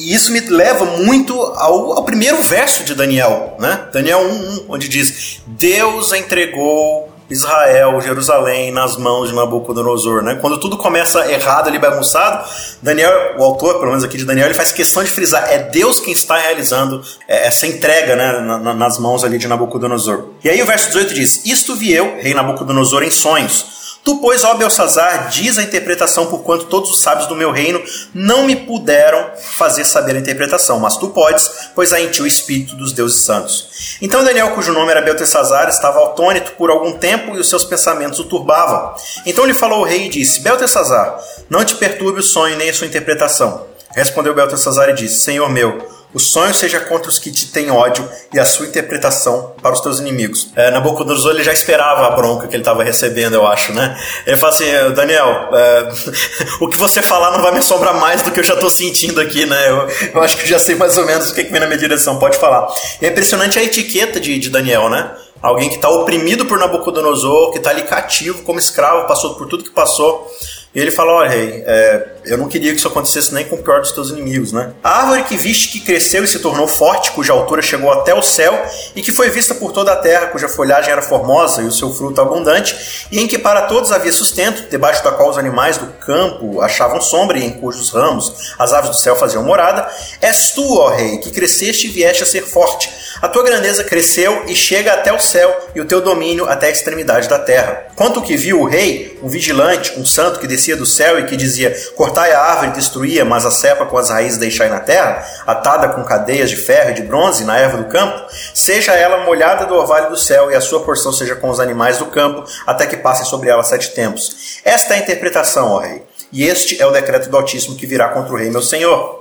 E 0.00 0.14
isso 0.14 0.32
me 0.32 0.40
leva 0.40 0.86
muito 0.86 1.38
ao, 1.38 1.92
ao 1.92 2.04
primeiro 2.04 2.40
verso 2.42 2.84
de 2.84 2.94
Daniel, 2.94 3.56
né? 3.60 3.88
Daniel 3.92 4.20
1, 4.20 4.64
onde 4.66 4.88
diz: 4.88 5.42
Deus 5.46 6.14
entregou 6.14 7.12
Israel, 7.28 8.00
Jerusalém, 8.00 8.72
nas 8.72 8.96
mãos 8.96 9.28
de 9.28 9.34
Nabucodonosor, 9.34 10.22
né? 10.22 10.38
Quando 10.40 10.58
tudo 10.58 10.78
começa 10.78 11.30
errado 11.30 11.68
ali, 11.68 11.78
bagunçado, 11.78 12.48
Daniel, 12.80 13.36
o 13.38 13.44
autor, 13.44 13.74
pelo 13.74 13.88
menos 13.88 14.02
aqui 14.02 14.16
de 14.16 14.24
Daniel, 14.24 14.46
ele 14.46 14.54
faz 14.54 14.72
questão 14.72 15.04
de 15.04 15.10
frisar, 15.10 15.52
é 15.52 15.58
Deus 15.58 16.00
quem 16.00 16.14
está 16.14 16.38
realizando 16.38 17.02
é, 17.28 17.46
essa 17.46 17.66
entrega, 17.66 18.16
né, 18.16 18.58
nas 18.74 18.98
mãos 18.98 19.22
ali 19.22 19.36
de 19.36 19.46
Nabucodonosor. 19.46 20.30
E 20.42 20.48
aí 20.48 20.62
o 20.62 20.66
verso 20.66 20.88
18 20.88 21.12
diz, 21.12 21.44
Isto 21.44 21.76
vi 21.76 21.92
eu, 21.92 22.16
rei 22.20 22.32
Nabucodonosor, 22.32 23.02
em 23.02 23.10
sonhos, 23.10 23.79
Tu, 24.02 24.16
pois, 24.16 24.44
ó 24.44 24.54
Belsazar, 24.54 25.28
diz 25.28 25.58
a 25.58 25.62
interpretação, 25.62 26.26
por 26.26 26.42
quanto 26.42 26.64
todos 26.66 26.90
os 26.90 27.00
sábios 27.02 27.26
do 27.26 27.36
meu 27.36 27.50
reino 27.50 27.82
não 28.14 28.44
me 28.44 28.56
puderam 28.56 29.30
fazer 29.38 29.84
saber 29.84 30.16
a 30.16 30.18
interpretação, 30.18 30.78
mas 30.80 30.96
tu 30.96 31.10
podes, 31.10 31.50
pois 31.74 31.92
há 31.92 32.00
em 32.00 32.08
ti 32.08 32.22
o 32.22 32.26
espírito 32.26 32.74
dos 32.76 32.92
deuses 32.92 33.20
santos. 33.20 33.98
Então 34.00 34.24
Daniel, 34.24 34.52
cujo 34.52 34.72
nome 34.72 34.90
era 34.90 35.02
Beltesazar, 35.02 35.68
estava 35.68 36.02
atônito 36.02 36.52
por 36.52 36.70
algum 36.70 36.92
tempo 36.92 37.36
e 37.36 37.40
os 37.40 37.48
seus 37.48 37.64
pensamentos 37.64 38.18
o 38.18 38.24
turbavam. 38.24 38.94
Então 39.26 39.44
lhe 39.44 39.54
falou 39.54 39.80
o 39.80 39.84
rei 39.84 40.06
e 40.06 40.08
disse: 40.08 40.40
Beltesazar, 40.40 41.20
não 41.50 41.62
te 41.62 41.74
perturbe 41.74 42.20
o 42.20 42.22
sonho 42.22 42.56
nem 42.56 42.70
a 42.70 42.74
sua 42.74 42.86
interpretação. 42.86 43.66
Respondeu 43.94 44.34
Beltesazar 44.34 44.88
e 44.88 44.94
disse: 44.94 45.20
Senhor 45.20 45.50
meu, 45.50 45.99
o 46.12 46.18
sonho 46.18 46.52
seja 46.54 46.80
contra 46.80 47.08
os 47.08 47.18
que 47.18 47.30
te 47.30 47.46
têm 47.46 47.70
ódio 47.70 48.08
e 48.32 48.38
a 48.38 48.44
sua 48.44 48.66
interpretação 48.66 49.54
para 49.62 49.72
os 49.72 49.80
teus 49.80 50.00
inimigos. 50.00 50.48
É, 50.56 50.70
Nabucodonosor 50.70 51.32
ele 51.32 51.44
já 51.44 51.52
esperava 51.52 52.06
a 52.06 52.10
bronca 52.10 52.48
que 52.48 52.54
ele 52.54 52.62
estava 52.62 52.82
recebendo, 52.82 53.34
eu 53.34 53.46
acho, 53.46 53.72
né? 53.72 53.96
Ele 54.26 54.36
fala 54.36 54.52
assim, 54.52 54.64
Daniel, 54.94 55.48
é, 55.52 55.88
o 56.60 56.68
que 56.68 56.76
você 56.76 57.00
falar 57.00 57.30
não 57.30 57.42
vai 57.42 57.52
me 57.52 57.58
assombrar 57.58 57.94
mais 57.94 58.22
do 58.22 58.30
que 58.30 58.40
eu 58.40 58.44
já 58.44 58.54
estou 58.54 58.70
sentindo 58.70 59.20
aqui, 59.20 59.46
né? 59.46 59.68
Eu, 59.68 59.88
eu, 60.14 60.22
acho 60.22 60.36
que 60.36 60.48
já 60.48 60.58
sei 60.58 60.74
mais 60.74 60.96
ou 60.96 61.06
menos 61.06 61.30
o 61.30 61.34
que, 61.34 61.44
que 61.44 61.52
vem 61.52 61.60
na 61.60 61.66
minha 61.66 61.78
direção, 61.78 62.18
pode 62.18 62.38
falar. 62.38 62.66
E 63.00 63.06
é 63.06 63.08
impressionante 63.08 63.58
a 63.58 63.62
etiqueta 63.62 64.18
de, 64.18 64.38
de 64.38 64.50
Daniel, 64.50 64.88
né? 64.88 65.10
Alguém 65.42 65.70
que 65.70 65.76
está 65.76 65.88
oprimido 65.88 66.44
por 66.44 66.58
Nabucodonosor, 66.58 67.52
que 67.52 67.58
está 67.58 67.70
ali 67.70 67.82
cativo 67.82 68.42
como 68.42 68.58
escravo, 68.58 69.06
passou 69.06 69.34
por 69.34 69.46
tudo 69.46 69.64
que 69.64 69.70
passou. 69.70 70.30
E 70.72 70.78
ele 70.78 70.90
fala: 70.90 71.12
Olha, 71.12 71.28
rei, 71.28 71.64
é, 71.66 72.08
eu 72.24 72.38
não 72.38 72.48
queria 72.48 72.70
que 72.72 72.78
isso 72.78 72.86
acontecesse 72.86 73.34
nem 73.34 73.44
com 73.44 73.56
o 73.56 73.62
pior 73.62 73.80
dos 73.80 73.90
teus 73.90 74.10
inimigos, 74.10 74.52
né? 74.52 74.72
A 74.82 75.00
árvore 75.00 75.24
que 75.24 75.36
viste 75.36 75.68
que 75.68 75.80
cresceu 75.80 76.22
e 76.22 76.28
se 76.28 76.38
tornou 76.38 76.68
forte, 76.68 77.10
cuja 77.10 77.32
altura 77.32 77.60
chegou 77.60 77.90
até 77.90 78.14
o 78.14 78.22
céu, 78.22 78.56
e 78.94 79.02
que 79.02 79.10
foi 79.10 79.30
vista 79.30 79.54
por 79.54 79.72
toda 79.72 79.92
a 79.92 79.96
terra, 79.96 80.28
cuja 80.28 80.48
folhagem 80.48 80.92
era 80.92 81.02
formosa 81.02 81.62
e 81.62 81.64
o 81.64 81.72
seu 81.72 81.92
fruto 81.92 82.20
abundante, 82.20 83.06
e 83.10 83.18
em 83.18 83.26
que 83.26 83.38
para 83.38 83.62
todos 83.62 83.90
havia 83.90 84.12
sustento, 84.12 84.68
debaixo 84.70 85.02
da 85.02 85.10
qual 85.10 85.30
os 85.30 85.38
animais 85.38 85.76
do 85.76 85.86
campo 85.86 86.60
achavam 86.60 87.00
sombra 87.00 87.38
e 87.38 87.44
em 87.44 87.50
cujos 87.50 87.90
ramos 87.90 88.54
as 88.58 88.72
aves 88.72 88.90
do 88.90 88.96
céu 88.96 89.16
faziam 89.16 89.42
morada, 89.42 89.88
és 90.20 90.52
tu, 90.52 90.78
ó 90.78 90.88
rei, 90.88 91.18
que 91.18 91.30
cresceste 91.30 91.86
e 91.86 91.90
vieste 91.90 92.22
a 92.22 92.26
ser 92.26 92.42
forte. 92.42 92.90
A 93.20 93.28
tua 93.28 93.42
grandeza 93.42 93.82
cresceu 93.82 94.44
e 94.46 94.54
chega 94.54 94.92
até 94.92 95.12
o 95.12 95.18
céu, 95.18 95.68
e 95.74 95.80
o 95.80 95.84
teu 95.84 96.00
domínio 96.00 96.48
até 96.48 96.68
a 96.68 96.70
extremidade 96.70 97.28
da 97.28 97.38
terra. 97.38 97.86
Quanto 97.96 98.22
que 98.22 98.36
viu 98.36 98.60
o 98.60 98.66
rei, 98.66 99.18
um 99.22 99.28
vigilante, 99.28 99.98
um 99.98 100.06
santo 100.06 100.38
que 100.38 100.46
descia 100.60 100.76
do 100.76 100.84
céu 100.84 101.18
e 101.18 101.24
que 101.24 101.36
dizia: 101.36 101.74
Cortai 101.96 102.32
a 102.32 102.40
árvore 102.40 102.68
e 102.68 102.74
destruía, 102.74 103.24
mas 103.24 103.46
a 103.46 103.50
cepa 103.50 103.86
com 103.86 103.96
as 103.96 104.10
raízes 104.10 104.38
deixai 104.38 104.68
na 104.68 104.80
terra, 104.80 105.26
atada 105.46 105.88
com 105.88 106.04
cadeias 106.04 106.50
de 106.50 106.56
ferro 106.56 106.90
e 106.90 106.94
de 106.94 107.02
bronze 107.02 107.44
na 107.44 107.58
erva 107.58 107.78
do 107.78 107.84
campo, 107.86 108.22
seja 108.54 108.92
ela 108.92 109.24
molhada 109.24 109.64
do 109.64 109.74
orvalho 109.74 110.10
do 110.10 110.16
céu, 110.16 110.50
e 110.50 110.54
a 110.54 110.60
sua 110.60 110.80
porção 110.80 111.12
seja 111.12 111.34
com 111.34 111.48
os 111.48 111.58
animais 111.58 111.98
do 111.98 112.06
campo, 112.06 112.44
até 112.66 112.86
que 112.86 112.96
passem 112.98 113.24
sobre 113.24 113.48
ela 113.48 113.64
sete 113.64 113.90
tempos. 113.92 114.60
Esta 114.64 114.94
é 114.94 114.96
a 114.98 115.00
interpretação, 115.00 115.70
ó 115.70 115.78
rei. 115.78 116.02
E 116.32 116.44
este 116.44 116.80
é 116.80 116.86
o 116.86 116.92
decreto 116.92 117.28
do 117.28 117.36
Altíssimo 117.36 117.76
que 117.76 117.86
virá 117.86 118.08
contra 118.10 118.32
o 118.32 118.36
rei, 118.36 118.50
meu 118.50 118.62
senhor. 118.62 119.19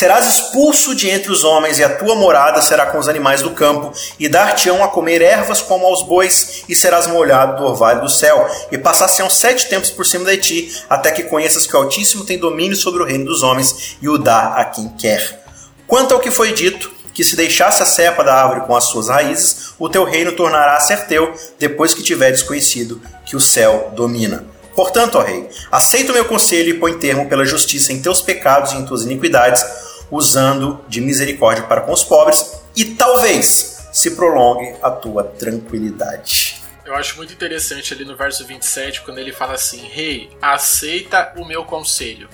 Serás 0.00 0.26
expulso 0.26 0.94
de 0.94 1.10
entre 1.10 1.30
os 1.30 1.44
homens, 1.44 1.78
e 1.78 1.84
a 1.84 1.94
tua 1.94 2.14
morada 2.14 2.62
será 2.62 2.86
com 2.86 2.96
os 2.96 3.06
animais 3.06 3.42
do 3.42 3.50
campo, 3.50 3.92
e 4.18 4.30
dar-te-ão 4.30 4.82
a 4.82 4.88
comer 4.88 5.20
ervas 5.20 5.60
como 5.60 5.84
aos 5.84 6.02
bois, 6.02 6.64
e 6.66 6.74
serás 6.74 7.06
molhado 7.06 7.58
do 7.58 7.68
orvalho 7.68 8.00
do 8.00 8.08
céu, 8.08 8.48
e 8.72 8.78
passar-se-ão 8.78 9.28
sete 9.28 9.68
tempos 9.68 9.90
por 9.90 10.06
cima 10.06 10.24
de 10.24 10.38
ti, 10.38 10.82
até 10.88 11.10
que 11.10 11.24
conheças 11.24 11.66
que 11.66 11.76
o 11.76 11.78
Altíssimo 11.80 12.24
tem 12.24 12.38
domínio 12.38 12.74
sobre 12.76 13.02
o 13.02 13.04
reino 13.04 13.26
dos 13.26 13.42
homens, 13.42 13.98
e 14.00 14.08
o 14.08 14.16
dá 14.16 14.54
a 14.54 14.64
quem 14.64 14.88
quer. 14.88 15.44
Quanto 15.86 16.14
ao 16.14 16.20
que 16.20 16.30
foi 16.30 16.54
dito, 16.54 16.90
que 17.12 17.22
se 17.22 17.36
deixasse 17.36 17.82
a 17.82 17.86
cepa 17.86 18.24
da 18.24 18.34
árvore 18.34 18.62
com 18.62 18.74
as 18.74 18.84
suas 18.84 19.08
raízes, 19.08 19.74
o 19.78 19.86
teu 19.86 20.04
reino 20.04 20.32
tornará 20.32 20.78
a 20.78 20.80
ser 20.80 21.08
teu, 21.08 21.30
depois 21.58 21.92
que 21.92 22.02
tiveres 22.02 22.42
conhecido 22.42 23.02
que 23.26 23.36
o 23.36 23.40
céu 23.40 23.92
domina. 23.94 24.46
Portanto, 24.74 25.18
ó 25.18 25.20
rei, 25.20 25.46
aceita 25.70 26.10
o 26.10 26.14
meu 26.14 26.24
conselho 26.24 26.70
e 26.70 26.78
põe 26.78 26.96
termo 26.96 27.28
pela 27.28 27.44
justiça 27.44 27.92
em 27.92 28.00
teus 28.00 28.22
pecados 28.22 28.72
e 28.72 28.76
em 28.76 28.86
tuas 28.86 29.02
iniquidades, 29.02 29.62
usando 30.10 30.84
de 30.88 31.00
misericórdia 31.00 31.64
para 31.64 31.82
com 31.82 31.92
os 31.92 32.02
pobres, 32.02 32.62
e 32.76 32.84
talvez 32.84 33.88
se 33.92 34.12
prolongue 34.12 34.74
a 34.82 34.90
tua 34.90 35.24
tranquilidade. 35.24 36.60
Eu 36.84 36.94
acho 36.94 37.16
muito 37.16 37.32
interessante 37.32 37.94
ali 37.94 38.04
no 38.04 38.16
verso 38.16 38.44
27, 38.44 39.02
quando 39.02 39.18
ele 39.18 39.32
fala 39.32 39.54
assim: 39.54 39.86
Rei, 39.86 40.30
aceita 40.42 41.32
o 41.36 41.44
meu 41.44 41.64
conselho. 41.64 42.28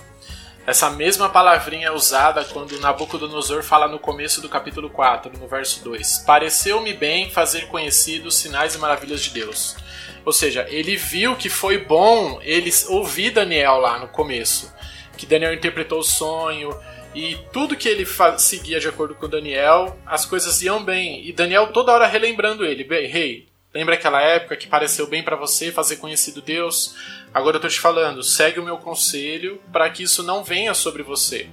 essa 0.66 0.90
mesma 0.90 1.28
palavrinha 1.28 1.88
é 1.88 1.90
usada 1.92 2.44
quando 2.44 2.80
Nabucodonosor 2.80 3.62
fala 3.62 3.86
no 3.86 3.98
começo 3.98 4.40
do 4.40 4.48
capítulo 4.48 4.90
4, 4.90 5.38
no 5.38 5.46
verso 5.46 5.84
2. 5.84 6.24
Pareceu-me 6.26 6.92
bem 6.92 7.30
fazer 7.30 7.68
conhecidos 7.68 8.34
os 8.34 8.40
sinais 8.40 8.74
e 8.74 8.78
maravilhas 8.78 9.20
de 9.22 9.30
Deus. 9.30 9.76
Ou 10.24 10.32
seja, 10.32 10.66
ele 10.68 10.96
viu 10.96 11.36
que 11.36 11.48
foi 11.48 11.78
bom 11.78 12.40
ele 12.42 12.72
ouvir 12.88 13.30
Daniel 13.30 13.76
lá 13.76 13.98
no 13.98 14.08
começo. 14.08 14.72
Que 15.16 15.24
Daniel 15.24 15.54
interpretou 15.54 16.00
o 16.00 16.04
sonho, 16.04 16.76
e 17.16 17.34
tudo 17.50 17.74
que 17.74 17.88
ele 17.88 18.06
seguia 18.36 18.78
de 18.78 18.86
acordo 18.86 19.14
com 19.14 19.26
Daniel, 19.26 19.98
as 20.04 20.26
coisas 20.26 20.60
iam 20.60 20.84
bem. 20.84 21.26
E 21.26 21.32
Daniel 21.32 21.68
toda 21.68 21.90
hora 21.90 22.06
relembrando 22.06 22.62
ele: 22.62 22.86
Rei, 22.86 23.10
hey, 23.10 23.48
lembra 23.72 23.94
aquela 23.94 24.20
época 24.20 24.54
que 24.54 24.66
pareceu 24.66 25.06
bem 25.06 25.22
para 25.22 25.34
você 25.34 25.72
fazer 25.72 25.96
conhecido 25.96 26.42
Deus? 26.42 26.94
Agora 27.32 27.56
eu 27.56 27.60
tô 27.60 27.68
te 27.68 27.80
falando, 27.80 28.22
segue 28.22 28.60
o 28.60 28.62
meu 28.62 28.76
conselho 28.76 29.58
para 29.72 29.88
que 29.88 30.02
isso 30.02 30.22
não 30.22 30.44
venha 30.44 30.74
sobre 30.74 31.02
você, 31.02 31.48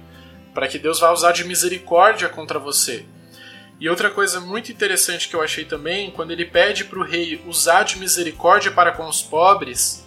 para 0.52 0.68
que 0.68 0.78
Deus 0.78 1.00
vá 1.00 1.10
usar 1.10 1.32
de 1.32 1.44
misericórdia 1.44 2.28
contra 2.28 2.58
você. 2.58 3.06
E 3.80 3.88
outra 3.88 4.10
coisa 4.10 4.40
muito 4.40 4.70
interessante 4.70 5.30
que 5.30 5.34
eu 5.34 5.40
achei 5.40 5.64
também, 5.64 6.10
quando 6.10 6.30
ele 6.30 6.44
pede 6.44 6.84
para 6.84 6.98
o 6.98 7.04
rei 7.04 7.40
usar 7.46 7.84
de 7.84 7.98
misericórdia 7.98 8.70
para 8.70 8.92
com 8.92 9.08
os 9.08 9.22
pobres, 9.22 10.06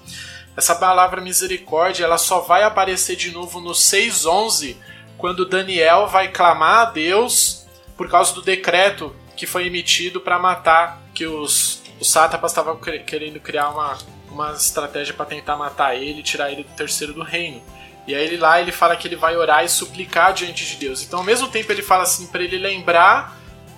essa 0.55 0.75
palavra 0.75 1.19
misericórdia 1.19 2.03
ela 2.03 2.19
só 2.19 2.41
vai 2.41 2.61
aparecer 2.61 3.15
de 3.15 3.31
novo 3.31 3.59
no 3.59 3.71
6:11, 3.71 4.77
quando 5.17 5.47
Daniel 5.47 6.07
vai 6.07 6.29
clamar 6.29 6.79
a 6.79 6.85
Deus 6.85 7.65
por 7.95 8.09
causa 8.09 8.33
do 8.33 8.41
decreto 8.41 9.15
que 9.35 9.45
foi 9.45 9.67
emitido 9.67 10.21
para 10.21 10.37
matar 10.39 11.01
que 11.13 11.25
os, 11.25 11.81
os 11.99 12.09
sátrapas 12.09 12.51
estavam 12.51 12.77
querendo 12.77 13.39
criar 13.39 13.69
uma 13.69 13.97
uma 14.31 14.51
estratégia 14.51 15.13
para 15.13 15.25
tentar 15.25 15.55
matar 15.55 15.95
ele 15.95 16.21
tirar 16.21 16.51
ele 16.51 16.63
do 16.63 16.75
terceiro 16.75 17.13
do 17.13 17.23
reino. 17.23 17.61
E 18.05 18.15
aí 18.15 18.23
ele 18.25 18.37
lá 18.37 18.61
ele 18.61 18.71
fala 18.71 18.95
que 18.95 19.07
ele 19.07 19.15
vai 19.15 19.35
orar 19.35 19.65
e 19.65 19.69
suplicar 19.69 20.33
diante 20.33 20.65
de 20.65 20.75
Deus. 20.75 21.03
Então 21.03 21.19
ao 21.19 21.25
mesmo 21.25 21.47
tempo 21.47 21.71
ele 21.71 21.81
fala 21.81 22.03
assim 22.03 22.27
para 22.27 22.43
ele 22.43 22.57
lembrar 22.57 23.37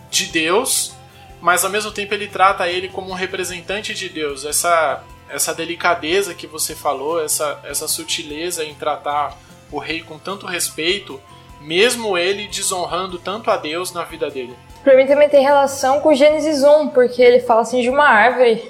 de 0.09 0.25
Deus, 0.25 0.93
mas 1.41 1.63
ao 1.63 1.71
mesmo 1.71 1.91
tempo 1.91 2.13
ele 2.13 2.27
trata 2.27 2.67
ele 2.67 2.89
como 2.89 3.09
um 3.09 3.15
representante 3.15 3.93
de 3.93 4.09
Deus. 4.09 4.45
Essa 4.45 5.03
essa 5.29 5.53
delicadeza 5.53 6.33
que 6.33 6.47
você 6.47 6.75
falou, 6.75 7.23
essa 7.23 7.59
essa 7.63 7.87
sutileza 7.87 8.63
em 8.63 8.73
tratar 8.73 9.37
o 9.71 9.79
rei 9.79 10.01
com 10.01 10.17
tanto 10.17 10.45
respeito, 10.45 11.19
mesmo 11.61 12.17
ele 12.17 12.47
desonrando 12.47 13.19
tanto 13.19 13.51
a 13.51 13.57
Deus 13.57 13.93
na 13.93 14.03
vida 14.03 14.29
dele. 14.29 14.55
Para 14.83 14.95
mim 14.95 15.05
também 15.05 15.29
tem 15.29 15.43
relação 15.43 15.99
com 15.99 16.13
Gênesis 16.13 16.63
1, 16.63 16.89
porque 16.89 17.21
ele 17.21 17.39
fala 17.39 17.61
assim 17.61 17.81
de 17.81 17.89
uma 17.89 18.07
árvore 18.07 18.63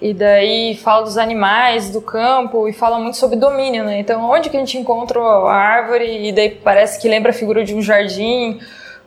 e 0.00 0.12
daí 0.12 0.76
fala 0.76 1.04
dos 1.04 1.16
animais, 1.16 1.90
do 1.90 2.02
campo 2.02 2.68
e 2.68 2.72
fala 2.72 2.98
muito 2.98 3.16
sobre 3.16 3.36
domínio, 3.36 3.84
né? 3.84 3.98
Então, 3.98 4.28
onde 4.28 4.50
que 4.50 4.56
a 4.56 4.60
gente 4.60 4.76
encontra 4.76 5.18
a 5.18 5.54
árvore 5.54 6.28
e 6.28 6.32
daí 6.32 6.50
parece 6.50 7.00
que 7.00 7.08
lembra 7.08 7.30
a 7.30 7.34
figura 7.34 7.64
de 7.64 7.74
um 7.74 7.80
jardim 7.80 8.60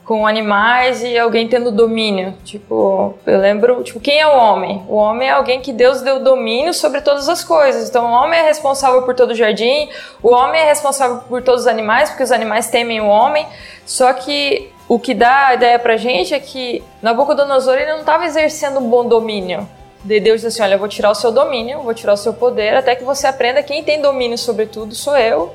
com 0.09 0.25
animais 0.25 1.03
e 1.03 1.19
alguém 1.19 1.47
tendo 1.47 1.69
domínio. 1.69 2.33
Tipo, 2.43 3.13
eu 3.27 3.39
lembro, 3.39 3.83
tipo, 3.83 3.99
quem 3.99 4.19
é 4.19 4.25
o 4.25 4.35
homem? 4.35 4.83
O 4.89 4.95
homem 4.95 5.27
é 5.27 5.31
alguém 5.33 5.61
que 5.61 5.71
Deus 5.71 6.01
deu 6.01 6.19
domínio 6.19 6.73
sobre 6.73 6.99
todas 6.99 7.29
as 7.29 7.43
coisas. 7.43 7.87
Então, 7.87 8.07
o 8.07 8.11
homem 8.11 8.39
é 8.39 8.41
responsável 8.41 9.03
por 9.03 9.13
todo 9.13 9.29
o 9.29 9.35
jardim, 9.35 9.87
o 10.23 10.33
homem 10.33 10.59
é 10.59 10.65
responsável 10.65 11.17
por 11.29 11.43
todos 11.43 11.61
os 11.61 11.67
animais, 11.67 12.09
porque 12.09 12.23
os 12.23 12.31
animais 12.31 12.71
temem 12.71 12.99
o 12.99 13.05
homem. 13.05 13.45
Só 13.85 14.11
que 14.11 14.73
o 14.87 14.97
que 14.97 15.13
dá 15.13 15.49
a 15.49 15.53
ideia 15.53 15.77
pra 15.77 15.95
gente 15.95 16.33
é 16.33 16.39
que 16.39 16.83
Nabucodonosor 17.03 17.75
ele 17.75 17.91
não 17.91 17.99
estava 17.99 18.25
exercendo 18.25 18.79
um 18.79 18.89
bom 18.89 19.07
domínio 19.07 19.69
de 20.03 20.19
Deus 20.19 20.41
diz 20.41 20.53
assim: 20.53 20.63
Olha, 20.63 20.73
eu 20.73 20.79
vou 20.79 20.87
tirar 20.87 21.11
o 21.11 21.15
seu 21.15 21.31
domínio, 21.31 21.83
vou 21.83 21.93
tirar 21.93 22.13
o 22.13 22.17
seu 22.17 22.33
poder, 22.33 22.75
até 22.75 22.95
que 22.95 23.03
você 23.03 23.27
aprenda 23.27 23.61
quem 23.61 23.83
tem 23.83 24.01
domínio 24.01 24.39
sobre 24.39 24.65
tudo 24.65 24.95
sou 24.95 25.15
eu. 25.15 25.53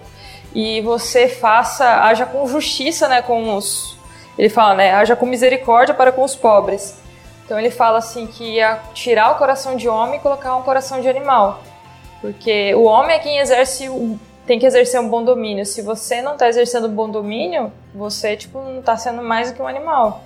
E 0.54 0.80
você 0.82 1.26
faça, 1.26 2.04
haja 2.04 2.24
com 2.24 2.46
justiça, 2.46 3.08
né? 3.08 3.20
Com 3.20 3.56
os. 3.56 3.93
Ele 4.38 4.49
fala, 4.49 4.75
né? 4.75 4.92
Haja 4.92 5.16
com 5.16 5.27
misericórdia 5.27 5.94
para 5.94 6.12
com 6.12 6.23
os 6.23 6.35
pobres. 6.35 6.97
Então 7.44 7.59
ele 7.59 7.70
fala 7.70 7.99
assim 7.99 8.27
que 8.27 8.55
ia 8.55 8.81
tirar 8.94 9.33
o 9.33 9.35
coração 9.37 9.77
de 9.77 9.88
homem 9.88 10.16
e 10.16 10.23
colocar 10.23 10.57
um 10.57 10.62
coração 10.62 11.01
de 11.01 11.09
animal. 11.09 11.62
Porque 12.20 12.75
o 12.75 12.85
homem 12.85 13.16
é 13.16 13.18
quem 13.18 13.38
exerce 13.38 13.88
tem 14.47 14.59
que 14.59 14.66
exercer 14.66 15.01
um 15.01 15.09
bom 15.09 15.23
domínio. 15.23 15.64
Se 15.64 15.83
você 15.83 16.20
não 16.20 16.33
está 16.35 16.49
exercendo 16.49 16.87
um 16.87 16.94
bom 16.94 17.09
domínio, 17.09 17.73
você 17.94 18.37
tipo 18.37 18.61
não 18.61 18.81
está 18.81 18.97
sendo 18.97 19.23
mais 19.23 19.51
do 19.51 19.57
que 19.57 19.62
um 19.62 19.68
animal. 19.68 20.23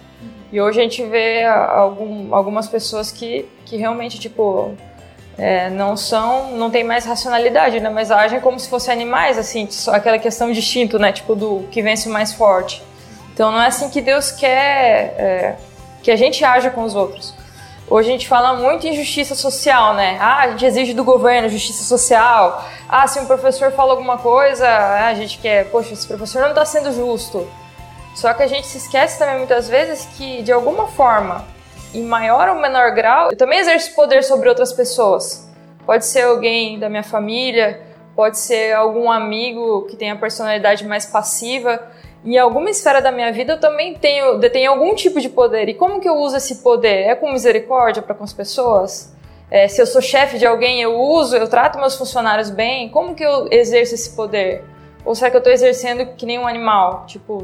E 0.51 0.61
hoje 0.61 0.81
a 0.81 0.83
gente 0.83 1.05
vê 1.05 1.45
algum, 1.45 2.35
algumas 2.35 2.67
pessoas 2.67 3.13
que, 3.13 3.47
que 3.67 3.77
realmente, 3.77 4.19
tipo, 4.19 4.75
é, 5.37 5.69
não 5.69 5.95
são, 5.95 6.53
não 6.53 6.71
tem 6.71 6.83
mais 6.83 7.05
racionalidade, 7.05 7.81
né? 7.81 7.91
Mas 7.91 8.11
agem 8.11 8.41
como 8.41 8.59
se 8.59 8.69
fossem 8.69 8.93
animais, 8.93 9.37
assim, 9.37 9.69
aquela 9.89 10.19
questão 10.19 10.51
de 10.51 10.59
instinto, 10.59 10.99
né? 10.99 11.13
Tipo, 11.13 11.35
do 11.35 11.65
que 11.71 11.83
vence 11.83 12.09
o 12.09 12.13
mais 12.13 12.33
forte. 12.33 12.83
Então 13.39 13.53
não 13.53 13.63
é 13.63 13.69
assim 13.69 13.89
que 13.89 14.01
Deus 14.01 14.33
quer 14.33 15.15
é, 15.17 15.57
que 16.03 16.11
a 16.11 16.17
gente 16.17 16.45
haja 16.45 16.71
com 16.71 16.83
os 16.83 16.97
outros. 16.97 17.33
Hoje 17.89 18.09
a 18.09 18.11
gente 18.13 18.27
fala 18.27 18.55
muito 18.55 18.85
em 18.85 18.93
justiça 18.93 19.37
social, 19.37 19.95
né? 19.95 20.19
Ah, 20.21 20.41
a 20.41 20.51
gente 20.51 20.67
exige 20.67 20.93
do 20.93 21.05
governo 21.05 21.49
justiça 21.49 21.85
social. 21.85 22.69
Ah, 22.89 23.07
se 23.07 23.21
um 23.21 23.27
professor 23.27 23.71
fala 23.71 23.93
alguma 23.93 24.19
coisa, 24.19 24.67
a 24.67 25.15
gente 25.15 25.39
quer, 25.39 25.71
poxa, 25.71 25.93
esse 25.93 26.05
professor 26.05 26.43
não 26.43 26.49
está 26.49 26.65
sendo 26.65 26.91
justo. 26.91 27.49
Só 28.13 28.35
que 28.35 28.43
a 28.43 28.49
gente 28.49 28.67
se 28.67 28.79
esquece 28.79 29.21
também 29.21 29.39
muitas 29.39 29.69
vezes 29.69 30.05
que, 30.17 30.43
de 30.43 30.51
alguma 30.51 30.89
forma, 30.89 31.45
em 31.95 32.03
maior 32.03 32.49
ou 32.49 32.57
menor 32.57 32.91
grau, 32.91 33.31
eu 33.31 33.37
também 33.37 33.61
exerço 33.61 33.95
poder 33.95 34.25
sobre 34.25 34.49
outras 34.49 34.73
pessoas. 34.73 35.49
Pode 35.87 36.05
ser 36.07 36.23
alguém 36.23 36.77
da 36.77 36.89
minha 36.89 37.05
família, 37.05 37.87
pode 38.17 38.37
ser 38.37 38.75
algum 38.75 39.09
amigo 39.09 39.87
que 39.89 39.95
tem 39.95 40.11
a 40.11 40.17
personalidade 40.17 40.85
mais 40.85 41.07
passiva. 41.07 41.81
Em 42.25 42.37
alguma 42.37 42.69
esfera 42.71 43.01
da 43.01 43.13
minha 43.13 43.33
vida 43.33 43.55
eu 43.55 43.61
também 43.61 43.95
tenho, 43.95 44.39
detenho 44.39 44.73
algum 44.73 44.95
tipo 44.95 45.21
de 45.21 45.29
poder. 45.29 45.69
E 45.69 45.75
como 45.75 46.01
que 46.01 46.09
eu 46.09 46.17
uso 46.17 46.37
esse 46.37 46.57
poder? 46.57 47.07
É 47.07 47.15
com 47.15 47.33
misericórdia 47.33 48.03
para 48.03 48.15
com 48.15 48.25
as 48.25 48.33
pessoas? 48.33 49.13
É, 49.51 49.67
se 49.67 49.81
eu 49.81 49.87
sou 49.87 50.03
chefe 50.03 50.39
de 50.39 50.47
alguém, 50.47 50.83
eu 50.83 50.95
uso, 51.01 51.37
eu 51.37 51.49
trato 51.49 51.79
meus 51.79 51.97
funcionários 51.97 52.51
bem? 52.51 52.89
Como 52.91 53.15
que 53.15 53.25
eu 53.25 53.49
exerço 53.51 53.95
esse 53.95 54.11
poder? 54.11 54.63
Ou 55.05 55.15
será 55.15 55.31
que 55.31 55.37
eu 55.37 55.41
estou 55.41 55.53
exercendo 55.53 56.05
que 56.17 56.27
nem 56.27 56.39
um 56.39 56.47
animal? 56.47 57.05
Tipo, 57.07 57.43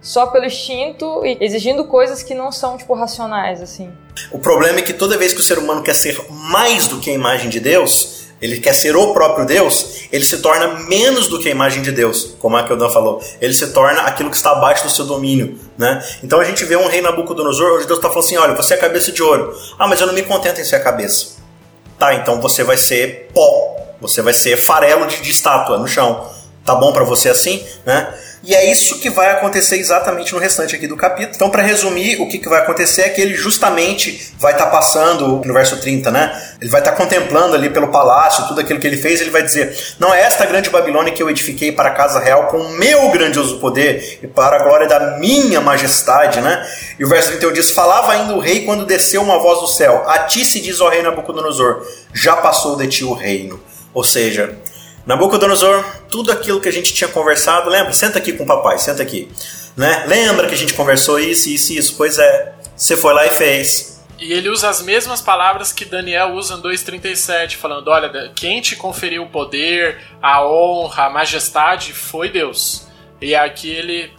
só 0.00 0.26
pelo 0.26 0.46
instinto 0.46 1.24
e 1.24 1.36
exigindo 1.40 1.84
coisas 1.84 2.22
que 2.22 2.34
não 2.34 2.50
são, 2.50 2.76
tipo, 2.76 2.92
racionais, 2.94 3.62
assim. 3.62 3.92
O 4.32 4.38
problema 4.38 4.80
é 4.80 4.82
que 4.82 4.92
toda 4.92 5.16
vez 5.16 5.32
que 5.32 5.40
o 5.40 5.42
ser 5.42 5.58
humano 5.58 5.82
quer 5.82 5.94
ser 5.94 6.18
mais 6.30 6.88
do 6.88 6.98
que 6.98 7.10
a 7.10 7.12
imagem 7.14 7.48
de 7.48 7.60
Deus, 7.60 8.27
ele 8.40 8.60
quer 8.60 8.72
ser 8.72 8.96
o 8.96 9.12
próprio 9.12 9.44
Deus, 9.44 10.02
ele 10.12 10.24
se 10.24 10.38
torna 10.38 10.68
menos 10.86 11.26
do 11.26 11.40
que 11.40 11.48
a 11.48 11.50
imagem 11.50 11.82
de 11.82 11.90
Deus, 11.90 12.36
como 12.38 12.56
a 12.56 12.62
Keldan 12.62 12.88
falou. 12.88 13.22
Ele 13.40 13.52
se 13.52 13.68
torna 13.68 14.02
aquilo 14.02 14.30
que 14.30 14.36
está 14.36 14.52
abaixo 14.52 14.84
do 14.84 14.90
seu 14.90 15.04
domínio. 15.04 15.58
Né? 15.76 16.04
Então 16.22 16.40
a 16.40 16.44
gente 16.44 16.64
vê 16.64 16.76
um 16.76 16.86
rei 16.86 17.00
Nabucodonosor, 17.00 17.76
onde 17.76 17.86
Deus 17.86 17.98
está 17.98 18.08
falando 18.08 18.24
assim: 18.24 18.36
olha, 18.36 18.54
você 18.54 18.74
é 18.74 18.76
cabeça 18.76 19.10
de 19.10 19.22
ouro. 19.22 19.56
Ah, 19.78 19.88
mas 19.88 20.00
eu 20.00 20.06
não 20.06 20.14
me 20.14 20.22
contento 20.22 20.60
em 20.60 20.64
ser 20.64 20.76
a 20.76 20.80
cabeça. 20.80 21.38
Tá, 21.98 22.14
então 22.14 22.40
você 22.40 22.62
vai 22.62 22.76
ser 22.76 23.28
pó, 23.34 23.76
você 24.00 24.22
vai 24.22 24.32
ser 24.32 24.56
farelo 24.56 25.06
de, 25.06 25.20
de 25.20 25.30
estátua 25.30 25.76
no 25.78 25.88
chão. 25.88 26.30
Tá 26.64 26.74
bom 26.74 26.92
para 26.92 27.02
você 27.02 27.28
assim? 27.28 27.66
Né? 27.84 28.14
E 28.42 28.54
é 28.54 28.70
isso 28.70 29.00
que 29.00 29.10
vai 29.10 29.30
acontecer 29.32 29.76
exatamente 29.76 30.32
no 30.32 30.38
restante 30.38 30.74
aqui 30.74 30.86
do 30.86 30.96
capítulo. 30.96 31.34
Então, 31.34 31.50
para 31.50 31.62
resumir, 31.62 32.20
o 32.20 32.28
que, 32.28 32.38
que 32.38 32.48
vai 32.48 32.60
acontecer 32.60 33.02
é 33.02 33.08
que 33.08 33.20
ele 33.20 33.34
justamente 33.34 34.32
vai 34.38 34.52
estar 34.52 34.66
tá 34.66 34.70
passando, 34.70 35.42
no 35.44 35.52
verso 35.52 35.76
30, 35.76 36.10
né? 36.10 36.42
Ele 36.60 36.70
vai 36.70 36.80
estar 36.80 36.92
tá 36.92 36.96
contemplando 36.96 37.54
ali 37.54 37.68
pelo 37.70 37.88
palácio, 37.88 38.46
tudo 38.46 38.60
aquilo 38.60 38.78
que 38.78 38.86
ele 38.86 38.96
fez, 38.96 39.20
ele 39.20 39.30
vai 39.30 39.42
dizer: 39.42 39.76
Não 39.98 40.14
é 40.14 40.22
esta 40.22 40.46
grande 40.46 40.70
Babilônia 40.70 41.12
que 41.12 41.22
eu 41.22 41.28
edifiquei 41.28 41.72
para 41.72 41.88
a 41.88 41.92
casa 41.92 42.20
real 42.20 42.46
com 42.46 42.58
o 42.58 42.72
meu 42.72 43.10
grandioso 43.10 43.58
poder 43.58 44.20
e 44.22 44.26
para 44.26 44.56
a 44.56 44.62
glória 44.62 44.86
da 44.86 45.18
minha 45.18 45.60
majestade, 45.60 46.40
né? 46.40 46.66
E 46.98 47.04
o 47.04 47.08
verso 47.08 47.30
31 47.30 47.52
diz: 47.52 47.70
Falava 47.70 48.12
ainda 48.12 48.34
o 48.34 48.40
rei 48.40 48.64
quando 48.64 48.86
desceu 48.86 49.22
uma 49.22 49.38
voz 49.38 49.60
do 49.60 49.66
céu: 49.66 50.04
A 50.06 50.20
ti 50.20 50.44
se 50.44 50.60
diz, 50.60 50.80
ó 50.80 50.88
rei 50.88 51.02
Nabucodonosor, 51.02 51.82
já 52.12 52.36
passou 52.36 52.76
de 52.76 52.86
ti 52.86 53.04
o 53.04 53.12
reino. 53.12 53.60
Ou 53.94 54.04
seja, 54.04 54.56
Nabucodonosor, 55.08 55.82
tudo 56.10 56.30
aquilo 56.30 56.60
que 56.60 56.68
a 56.68 56.72
gente 56.72 56.92
tinha 56.92 57.08
conversado, 57.08 57.70
lembra? 57.70 57.94
Senta 57.94 58.18
aqui 58.18 58.34
com 58.34 58.44
o 58.44 58.46
papai, 58.46 58.78
senta 58.78 59.02
aqui. 59.02 59.26
Né? 59.74 60.04
Lembra 60.06 60.46
que 60.46 60.54
a 60.54 60.56
gente 60.58 60.74
conversou 60.74 61.18
isso, 61.18 61.48
isso, 61.48 61.72
isso? 61.72 61.96
Pois 61.96 62.18
é, 62.18 62.52
você 62.76 62.94
foi 62.94 63.14
lá 63.14 63.26
e 63.26 63.30
fez. 63.30 64.04
E 64.18 64.34
ele 64.34 64.50
usa 64.50 64.68
as 64.68 64.82
mesmas 64.82 65.22
palavras 65.22 65.72
que 65.72 65.86
Daniel 65.86 66.34
usa 66.34 66.56
em 66.56 66.60
2,37, 66.60 67.56
falando: 67.56 67.88
olha, 67.88 68.30
quem 68.36 68.60
te 68.60 68.76
conferiu 68.76 69.22
o 69.22 69.30
poder, 69.30 69.98
a 70.20 70.44
honra, 70.46 71.06
a 71.06 71.10
majestade 71.10 71.94
foi 71.94 72.28
Deus. 72.28 72.86
E 73.18 73.34
aqui 73.34 73.70
ele 73.70 74.12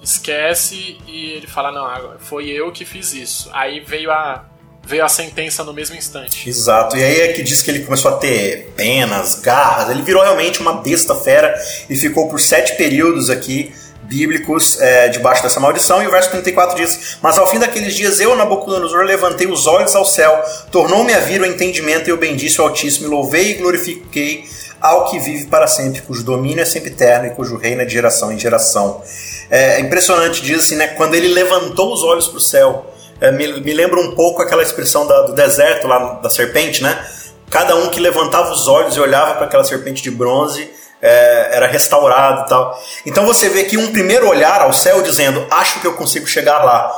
esquece 0.00 0.96
e 1.08 1.32
ele 1.32 1.48
fala: 1.48 1.72
não, 1.72 2.20
foi 2.20 2.48
eu 2.48 2.70
que 2.70 2.84
fiz 2.84 3.12
isso. 3.14 3.50
Aí 3.52 3.80
veio 3.80 4.12
a 4.12 4.44
veio 4.86 5.04
a 5.04 5.08
sentença 5.08 5.64
no 5.64 5.74
mesmo 5.74 5.96
instante. 5.96 6.48
Exato. 6.48 6.96
E 6.96 7.02
aí 7.02 7.20
é 7.22 7.32
que 7.32 7.42
diz 7.42 7.60
que 7.60 7.70
ele 7.70 7.80
começou 7.80 8.12
a 8.12 8.16
ter 8.16 8.72
penas, 8.76 9.40
garras, 9.40 9.90
ele 9.90 10.02
virou 10.02 10.22
realmente 10.22 10.60
uma 10.60 10.74
besta 10.74 11.14
fera 11.16 11.54
e 11.90 11.96
ficou 11.96 12.28
por 12.28 12.40
sete 12.40 12.76
períodos 12.76 13.28
aqui 13.28 13.74
bíblicos 14.02 14.80
é, 14.80 15.08
debaixo 15.08 15.42
dessa 15.42 15.58
maldição, 15.58 16.00
e 16.00 16.06
o 16.06 16.10
verso 16.12 16.30
34 16.30 16.76
diz: 16.76 17.18
Mas 17.20 17.36
ao 17.36 17.46
fim 17.48 17.58
daqueles 17.58 17.92
dias 17.92 18.20
eu, 18.20 18.36
Nabucodonosor, 18.36 19.02
levantei 19.02 19.48
os 19.48 19.66
olhos 19.66 19.96
ao 19.96 20.04
céu, 20.04 20.40
tornou-me 20.70 21.12
a 21.12 21.18
vir 21.18 21.40
o 21.40 21.46
entendimento, 21.46 22.08
e 22.08 22.10
eu 22.10 22.16
bendice 22.16 22.60
o 22.60 22.64
Altíssimo, 22.64 23.08
e 23.08 23.10
louvei 23.10 23.50
e 23.50 23.54
glorifiquei 23.54 24.44
ao 24.80 25.10
que 25.10 25.18
vive 25.18 25.46
para 25.46 25.66
sempre, 25.66 26.02
cujo 26.02 26.22
domínio 26.22 26.62
é 26.62 26.64
sempre 26.64 26.90
eterno 26.90 27.26
e 27.26 27.30
cujo 27.30 27.56
reino 27.56 27.82
é 27.82 27.84
de 27.84 27.92
geração 27.92 28.30
em 28.30 28.38
geração. 28.38 29.02
É 29.50 29.80
impressionante, 29.80 30.40
diz 30.40 30.60
assim, 30.60 30.76
né? 30.76 30.86
Quando 30.88 31.16
ele 31.16 31.28
levantou 31.28 31.92
os 31.92 32.04
olhos 32.04 32.28
para 32.28 32.36
o 32.36 32.40
céu, 32.40 32.94
é, 33.20 33.30
me, 33.30 33.60
me, 33.60 33.72
lembra 33.72 34.00
um 34.00 34.14
pouco 34.14 34.42
aquela 34.42 34.62
expressão 34.62 35.06
da, 35.06 35.22
do 35.22 35.34
deserto 35.34 35.86
lá 35.86 36.14
da 36.22 36.28
serpente, 36.30 36.82
né? 36.82 37.04
Cada 37.50 37.76
um 37.76 37.88
que 37.88 38.00
levantava 38.00 38.52
os 38.52 38.66
olhos 38.66 38.96
e 38.96 39.00
olhava 39.00 39.34
para 39.34 39.46
aquela 39.46 39.64
serpente 39.64 40.02
de 40.02 40.10
bronze 40.10 40.70
é, 41.00 41.56
era 41.56 41.66
restaurado 41.66 42.42
e 42.42 42.48
tal. 42.48 42.82
Então 43.04 43.24
você 43.24 43.48
vê 43.48 43.64
que 43.64 43.76
um 43.76 43.92
primeiro 43.92 44.28
olhar 44.28 44.60
ao 44.62 44.72
céu 44.72 45.02
dizendo, 45.02 45.46
acho 45.50 45.80
que 45.80 45.86
eu 45.86 45.94
consigo 45.94 46.26
chegar 46.26 46.64
lá. 46.64 46.92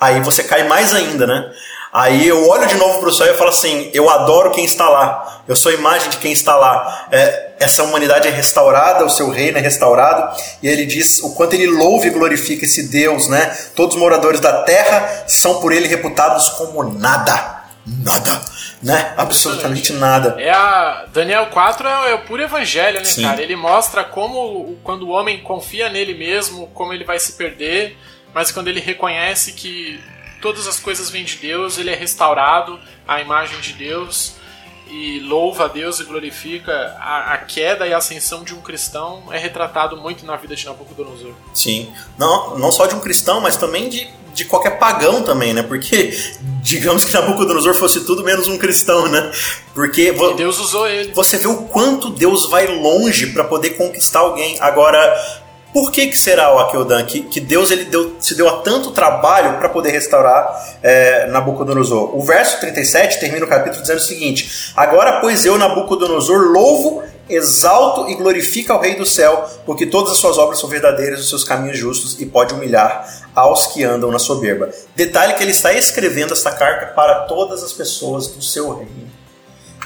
Aí 0.00 0.20
você 0.20 0.42
cai 0.42 0.64
mais 0.64 0.92
ainda, 0.92 1.26
né? 1.26 1.52
Aí 1.92 2.26
eu 2.26 2.48
olho 2.48 2.66
de 2.66 2.76
novo 2.76 3.00
para 3.00 3.08
o 3.10 3.12
céu 3.12 3.34
e 3.34 3.36
falo 3.36 3.50
assim: 3.50 3.90
eu 3.92 4.08
adoro 4.08 4.50
quem 4.50 4.64
está 4.64 4.88
lá, 4.88 5.42
eu 5.46 5.54
sou 5.54 5.70
a 5.70 5.74
imagem 5.74 6.08
de 6.08 6.16
quem 6.16 6.32
está 6.32 6.56
lá. 6.56 7.08
É, 7.12 7.52
essa 7.60 7.82
humanidade 7.82 8.26
é 8.26 8.30
restaurada, 8.30 9.04
o 9.04 9.10
seu 9.10 9.28
reino 9.28 9.58
é 9.58 9.60
restaurado, 9.60 10.34
e 10.62 10.68
ele 10.68 10.86
diz 10.86 11.20
o 11.22 11.34
quanto 11.34 11.54
ele 11.54 11.66
louva 11.66 12.06
e 12.06 12.10
glorifica 12.10 12.64
esse 12.64 12.88
Deus, 12.88 13.28
né? 13.28 13.46
Todos 13.76 13.94
os 13.94 14.00
moradores 14.00 14.40
da 14.40 14.62
terra 14.62 15.24
são 15.26 15.60
por 15.60 15.72
ele 15.72 15.86
reputados 15.86 16.48
como 16.50 16.82
nada. 16.82 17.62
Nada 17.84 18.40
né? 18.82 19.14
Absolutamente 19.16 19.92
nada. 19.92 20.34
É 20.40 20.50
a 20.50 21.06
Daniel 21.12 21.46
4 21.46 21.86
é, 21.86 22.10
é 22.10 22.14
o 22.14 22.22
puro 22.22 22.42
evangelho, 22.42 22.98
né, 22.98 23.04
Sim. 23.04 23.22
cara? 23.22 23.40
Ele 23.40 23.54
mostra 23.54 24.02
como 24.02 24.76
quando 24.82 25.02
o 25.04 25.10
homem 25.10 25.40
confia 25.40 25.88
nele 25.88 26.14
mesmo, 26.14 26.66
como 26.74 26.92
ele 26.92 27.04
vai 27.04 27.18
se 27.20 27.34
perder, 27.34 27.96
mas 28.34 28.50
quando 28.50 28.68
ele 28.68 28.80
reconhece 28.80 29.52
que 29.52 30.02
todas 30.42 30.66
as 30.66 30.78
coisas 30.78 31.08
vêm 31.08 31.24
de 31.24 31.36
Deus, 31.36 31.78
ele 31.78 31.88
é 31.88 31.94
restaurado 31.94 32.78
à 33.06 33.20
imagem 33.20 33.60
de 33.60 33.72
Deus 33.72 34.34
e 34.90 35.20
louva 35.20 35.64
a 35.64 35.68
Deus 35.68 36.00
e 36.00 36.04
glorifica 36.04 36.94
a, 37.00 37.32
a, 37.32 37.38
queda 37.38 37.86
e 37.86 37.94
a 37.94 37.96
ascensão 37.96 38.44
de 38.44 38.52
um 38.52 38.60
cristão 38.60 39.22
é 39.30 39.38
retratado 39.38 39.96
muito 39.96 40.26
na 40.26 40.36
vida 40.36 40.54
de 40.54 40.66
Nabucodonosor. 40.66 41.32
Sim, 41.54 41.90
não, 42.18 42.58
não 42.58 42.70
só 42.70 42.86
de 42.86 42.94
um 42.94 43.00
cristão, 43.00 43.40
mas 43.40 43.56
também 43.56 43.88
de, 43.88 44.06
de 44.34 44.44
qualquer 44.44 44.78
pagão 44.78 45.22
também, 45.22 45.54
né? 45.54 45.62
Porque 45.62 46.12
digamos 46.60 47.04
que 47.06 47.14
Nabucodonosor 47.14 47.74
fosse 47.74 48.04
tudo 48.04 48.22
menos 48.22 48.48
um 48.48 48.58
cristão, 48.58 49.08
né? 49.08 49.32
Porque 49.72 50.12
Deus 50.36 50.58
usou 50.58 50.86
ele. 50.86 51.12
Você 51.14 51.38
vê 51.38 51.46
o 51.46 51.62
quanto 51.68 52.10
Deus 52.10 52.46
vai 52.46 52.66
longe 52.66 53.28
para 53.28 53.44
poder 53.44 53.70
conquistar 53.70 54.18
alguém. 54.18 54.60
Agora, 54.60 55.00
por 55.72 55.90
que, 55.90 56.06
que 56.08 56.18
será, 56.18 56.54
o 56.54 56.58
Akeldan, 56.58 57.04
que, 57.04 57.22
que 57.22 57.40
Deus 57.40 57.70
ele 57.70 57.86
deu, 57.86 58.16
se 58.20 58.34
deu 58.34 58.48
a 58.48 58.60
tanto 58.60 58.90
trabalho 58.90 59.58
para 59.58 59.68
poder 59.68 59.90
restaurar 59.90 60.78
é, 60.82 61.26
Nabucodonosor? 61.28 62.14
O 62.16 62.22
verso 62.22 62.60
37 62.60 63.18
termina 63.18 63.46
o 63.46 63.48
capítulo 63.48 63.80
dizendo 63.80 63.98
o 63.98 64.02
seguinte: 64.02 64.72
Agora, 64.76 65.20
pois 65.20 65.46
eu, 65.46 65.56
Nabucodonosor, 65.56 66.50
louvo, 66.50 67.02
exalto 67.28 68.10
e 68.10 68.14
glorifico 68.14 68.72
ao 68.72 68.80
Rei 68.80 68.96
do 68.96 69.06
céu, 69.06 69.48
porque 69.64 69.86
todas 69.86 70.12
as 70.12 70.18
suas 70.18 70.36
obras 70.36 70.58
são 70.58 70.68
verdadeiras, 70.68 71.20
os 71.20 71.28
seus 71.30 71.42
caminhos 71.42 71.78
justos, 71.78 72.20
e 72.20 72.26
pode 72.26 72.52
humilhar 72.52 73.06
aos 73.34 73.68
que 73.68 73.82
andam 73.82 74.10
na 74.10 74.18
soberba. 74.18 74.68
Detalhe 74.94 75.32
que 75.34 75.42
ele 75.42 75.52
está 75.52 75.72
escrevendo 75.72 76.34
esta 76.34 76.50
carta 76.50 76.86
para 76.94 77.20
todas 77.20 77.62
as 77.62 77.72
pessoas 77.72 78.26
do 78.26 78.42
seu 78.42 78.74
reino 78.74 79.21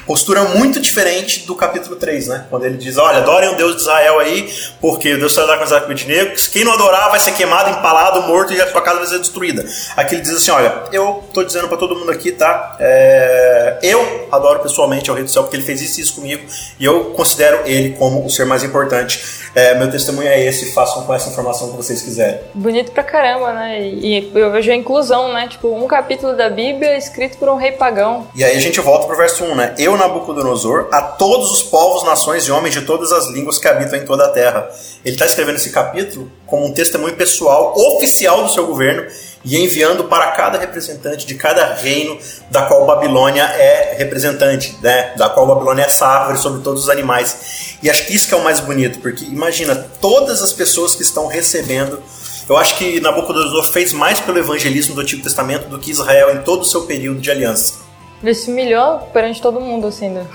postura 0.07 0.43
muito 0.45 0.81
diferente 0.81 1.47
do 1.47 1.55
capítulo 1.55 1.97
3, 1.97 2.29
né? 2.29 2.47
Quando 2.49 2.65
ele 2.65 2.77
diz, 2.77 2.97
olha, 2.97 3.19
adorem 3.19 3.51
o 3.51 3.57
Deus 3.57 3.77
de 3.77 3.83
Israel 3.83 4.21
aí, 4.21 4.53
porque 4.81 5.15
o 5.15 5.19
Deus 5.19 5.35
saiu 5.35 5.47
da 5.47 5.59
casa 5.59 5.81
de 5.81 6.07
negros, 6.07 6.47
quem 6.47 6.65
não 6.65 6.73
adorar 6.73 7.11
vai 7.11 7.21
ser 7.21 7.33
queimado, 7.33 7.71
empalado, 7.71 8.23
morto 8.23 8.53
e 8.53 8.61
a 8.61 8.71
sua 8.71 8.81
casa 8.81 8.99
vai 8.99 9.07
ser 9.07 9.19
destruída. 9.19 9.65
Aqui 9.97 10.15
ele 10.15 10.23
diz 10.23 10.37
assim, 10.37 10.51
olha, 10.51 10.85
eu 10.93 11.25
tô 11.33 11.43
dizendo 11.43 11.69
para 11.69 11.77
todo 11.77 11.97
mundo 11.97 12.11
aqui, 12.11 12.33
tá? 12.33 12.77
É... 12.79 13.79
eu 13.83 14.29
adoro 14.31 14.61
pessoalmente 14.61 15.11
ao 15.11 15.17
Rei 15.17 15.25
do 15.25 15.31
Céu, 15.31 15.43
porque 15.43 15.57
ele 15.57 15.65
fez 15.65 15.81
isso 15.83 16.01
e 16.01 16.03
isso 16.03 16.15
comigo, 16.15 16.47
e 16.79 16.85
eu 16.85 17.07
considero 17.17 17.61
ele 17.65 17.91
como 17.91 18.25
o 18.25 18.31
ser 18.31 18.45
mais 18.45 18.63
importante. 18.63 19.47
É, 19.55 19.75
meu 19.75 19.91
testemunho 19.91 20.29
é 20.29 20.39
esse, 20.45 20.75
façam 20.75 21.05
com 21.05 21.15
essa 21.15 21.31
informação 21.31 21.71
que 21.71 21.77
vocês 21.79 22.03
quiserem. 22.03 22.41
Bonito 22.53 22.93
pra 22.93 23.03
caramba, 23.03 23.55
né? 23.55 23.81
E 23.81 24.31
eu 24.35 24.53
vejo 24.53 24.71
a 24.71 24.75
inclusão, 24.75 25.33
né? 25.33 25.49
Tipo, 25.49 25.75
um 25.75 25.87
capítulo 25.87 26.37
da 26.37 26.51
Bíblia 26.51 26.99
escrito 26.99 27.39
por 27.39 27.49
um 27.49 27.57
rei 27.57 27.73
pagão. 27.73 28.29
E 28.35 28.45
aí 28.45 28.55
a 28.55 28.61
gente 28.61 28.79
volta 28.81 29.07
pro 29.07 29.17
verso 29.17 29.45
1, 29.45 29.55
né? 29.55 29.75
Eu 29.79 29.96
Nabucodonosor 29.97 30.89
a 30.93 31.03
todos 31.03 31.51
os 31.51 31.63
povos, 31.63 32.05
nações 32.05 32.45
e 32.47 32.53
homens 32.53 32.75
de 32.75 32.83
todas 32.83 33.13
as 33.13 33.29
línguas 33.29 33.59
que 33.59 33.69
habitam 33.69 33.99
em 33.99 34.05
toda 34.05 34.25
a 34.25 34.29
terra. 34.29 34.69
Ele 35.05 35.15
está 35.15 35.27
escrevendo 35.27 35.57
esse 35.57 35.71
capítulo 35.71 36.31
como 36.47 36.67
um 36.67 36.73
testemunho 36.73 37.15
pessoal, 37.15 37.75
oficial 37.77 38.43
do 38.45 38.51
seu 38.51 38.67
governo, 38.67 39.07
e 39.45 39.57
enviando 39.63 40.05
para 40.05 40.33
cada 40.33 40.59
representante 40.59 41.25
de 41.25 41.35
cada 41.37 41.75
reino 41.75 42.19
da 42.51 42.63
qual 42.63 42.85
Babilônia 42.85 43.45
é 43.45 43.95
representante, 43.97 44.77
né? 44.83 45.13
da 45.17 45.29
qual 45.29 45.47
Babilônia 45.47 45.83
é 45.83 46.05
árvore 46.05 46.39
sobre 46.39 46.63
todos 46.63 46.85
os 46.85 46.91
animais. 46.91 47.77
E 47.83 47.89
acho 47.89 48.07
que 48.07 48.15
isso 48.15 48.29
que 48.29 48.35
é 48.35 48.37
o 48.37 48.43
mais 48.43 48.59
bonito, 48.61 48.99
porque 48.99 49.25
imagina 49.25 49.75
todas 50.01 50.43
as 50.43 50.53
pessoas 50.53 50.95
que 50.95 51.03
estão 51.03 51.27
recebendo 51.27 52.03
eu 52.49 52.57
acho 52.57 52.79
que 52.79 53.01
Nabucodonosor 53.01 53.73
fez 53.73 53.93
mais 53.93 54.21
pelo 54.21 54.39
evangelismo 54.39 54.95
do 54.95 55.01
Antigo 55.01 55.21
Testamento 55.21 55.69
do 55.69 55.81
que 55.81 55.91
Israel 55.91 56.33
em 56.33 56.43
todo 56.43 56.63
o 56.63 56.65
seu 56.65 56.83
período 56.83 57.21
de 57.21 57.29
aliança. 57.29 57.86
Ele 58.23 58.35
se 58.35 58.51
humilhou 58.51 59.01
perante 59.13 59.41
todo 59.41 59.61
mundo, 59.61 59.87
assim, 59.87 60.09
né? 60.09 60.27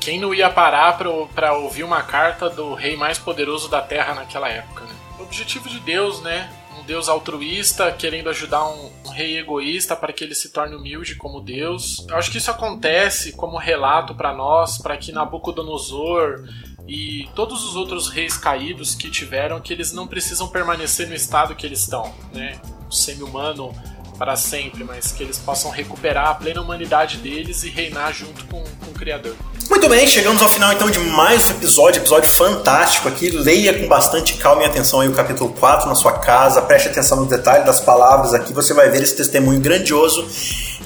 Quem 0.00 0.20
não 0.20 0.32
ia 0.32 0.48
parar 0.48 0.96
para 1.34 1.54
ouvir 1.54 1.82
uma 1.82 2.02
carta 2.02 2.48
do 2.48 2.74
rei 2.74 2.96
mais 2.96 3.18
poderoso 3.18 3.68
da 3.68 3.82
Terra 3.82 4.14
naquela 4.14 4.48
época, 4.48 4.84
né? 4.84 4.94
O 5.18 5.22
objetivo 5.22 5.68
de 5.68 5.80
Deus, 5.80 6.22
né? 6.22 6.48
Um 6.78 6.84
Deus 6.84 7.08
altruísta 7.08 7.90
querendo 7.90 8.30
ajudar 8.30 8.68
um, 8.68 8.90
um 9.04 9.10
rei 9.10 9.38
egoísta 9.38 9.96
para 9.96 10.12
que 10.12 10.22
ele 10.22 10.34
se 10.34 10.50
torne 10.50 10.76
humilde 10.76 11.16
como 11.16 11.40
Deus. 11.40 12.06
Eu 12.08 12.16
acho 12.16 12.30
que 12.30 12.38
isso 12.38 12.50
acontece 12.50 13.32
como 13.32 13.58
relato 13.58 14.14
para 14.14 14.32
nós, 14.32 14.78
para 14.78 14.96
que 14.96 15.10
Nabucodonosor 15.10 16.44
e 16.86 17.28
todos 17.34 17.64
os 17.64 17.74
outros 17.74 18.08
reis 18.08 18.36
caídos 18.36 18.94
que 18.94 19.10
tiveram, 19.10 19.60
que 19.60 19.72
eles 19.72 19.92
não 19.92 20.06
precisam 20.06 20.46
permanecer 20.46 21.08
no 21.08 21.14
estado 21.14 21.56
que 21.56 21.66
eles 21.66 21.80
estão, 21.80 22.14
né? 22.32 22.60
O 22.88 22.92
semi-humano 22.92 23.74
para 24.16 24.36
sempre, 24.36 24.84
mas 24.84 25.12
que 25.12 25.22
eles 25.22 25.38
possam 25.38 25.70
recuperar 25.70 26.28
a 26.28 26.34
plena 26.34 26.60
humanidade 26.60 27.18
deles 27.18 27.62
e 27.64 27.68
reinar 27.68 28.12
junto 28.12 28.44
com, 28.46 28.62
com 28.62 28.90
o 28.90 28.94
Criador. 28.94 29.34
Muito 29.68 29.88
bem, 29.88 30.06
chegamos 30.06 30.40
ao 30.40 30.48
final 30.48 30.72
então 30.72 30.90
de 30.90 30.98
mais 30.98 31.48
um 31.48 31.52
episódio, 31.52 32.00
episódio 32.00 32.30
fantástico 32.30 33.08
aqui. 33.08 33.30
Leia 33.30 33.78
com 33.78 33.88
bastante 33.88 34.34
calma 34.34 34.62
e 34.62 34.66
atenção 34.66 35.00
aí 35.00 35.08
o 35.08 35.12
capítulo 35.12 35.52
4 35.52 35.88
na 35.88 35.94
sua 35.94 36.12
casa, 36.12 36.62
preste 36.62 36.88
atenção 36.88 37.18
no 37.18 37.26
detalhe 37.26 37.64
das 37.64 37.80
palavras 37.80 38.32
aqui, 38.32 38.52
você 38.52 38.72
vai 38.72 38.88
ver 38.88 39.02
esse 39.02 39.16
testemunho 39.16 39.60
grandioso 39.60 40.26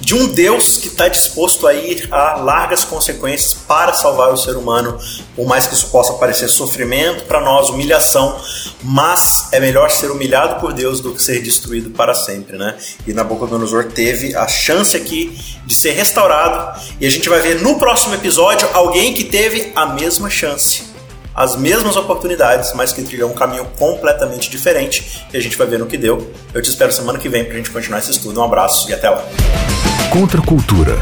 de 0.00 0.14
um 0.14 0.26
Deus 0.28 0.78
que 0.78 0.88
está 0.88 1.08
disposto 1.08 1.66
a 1.66 1.74
ir 1.74 2.08
a 2.10 2.36
largas 2.36 2.84
consequências 2.84 3.54
para 3.54 3.92
salvar 3.92 4.32
o 4.32 4.36
ser 4.36 4.56
humano, 4.56 4.98
por 5.36 5.46
mais 5.46 5.66
que 5.66 5.74
isso 5.74 5.88
possa 5.88 6.14
parecer 6.14 6.48
sofrimento 6.48 7.24
para 7.24 7.40
nós, 7.40 7.68
humilhação, 7.68 8.40
mas 8.82 9.48
é 9.52 9.60
melhor 9.60 9.90
ser 9.90 10.10
humilhado 10.10 10.60
por 10.60 10.72
Deus 10.72 11.00
do 11.00 11.14
que 11.14 11.22
ser 11.22 11.42
destruído 11.42 11.90
para 11.90 12.14
sempre, 12.14 12.56
né? 12.56 12.76
E 13.06 13.12
Nabucodonosor 13.12 13.84
teve 13.84 14.34
a 14.34 14.48
chance 14.48 14.96
aqui 14.96 15.38
de 15.64 15.74
ser 15.74 15.92
restaurado, 15.92 16.80
e 17.00 17.06
a 17.06 17.10
gente 17.10 17.28
vai 17.28 17.40
ver 17.40 17.60
no 17.60 17.78
próximo 17.78 18.14
episódio 18.14 18.68
alguém 18.72 19.14
que 19.14 19.24
teve 19.24 19.72
a 19.74 19.86
mesma 19.86 20.28
chance 20.30 20.89
as 21.35 21.57
mesmas 21.57 21.97
oportunidades, 21.97 22.73
mas 22.75 22.93
que 22.93 23.03
trilhou 23.03 23.31
um 23.31 23.35
caminho 23.35 23.64
completamente 23.79 24.51
diferente. 24.51 25.27
E 25.33 25.37
a 25.37 25.40
gente 25.40 25.57
vai 25.57 25.66
ver 25.66 25.79
no 25.79 25.87
que 25.87 25.97
deu. 25.97 26.33
Eu 26.53 26.62
te 26.62 26.71
espero 26.71 26.93
semana 26.93 27.19
que 27.19 27.29
vem 27.29 27.45
para 27.45 27.55
a 27.55 27.57
gente 27.57 27.71
continuar 27.71 27.99
esse 27.99 28.11
estudo. 28.11 28.40
Um 28.40 28.45
abraço 28.45 28.90
e 28.90 28.95
até 28.95 29.09
lá. 29.09 29.25
Contra 30.12 30.40
a 30.40 30.45
cultura. 30.45 30.97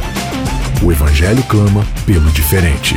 O 0.83 0.93
Evangelho 0.93 1.43
clama 1.45 1.85
pelo 2.07 2.31
diferente. 2.31 2.95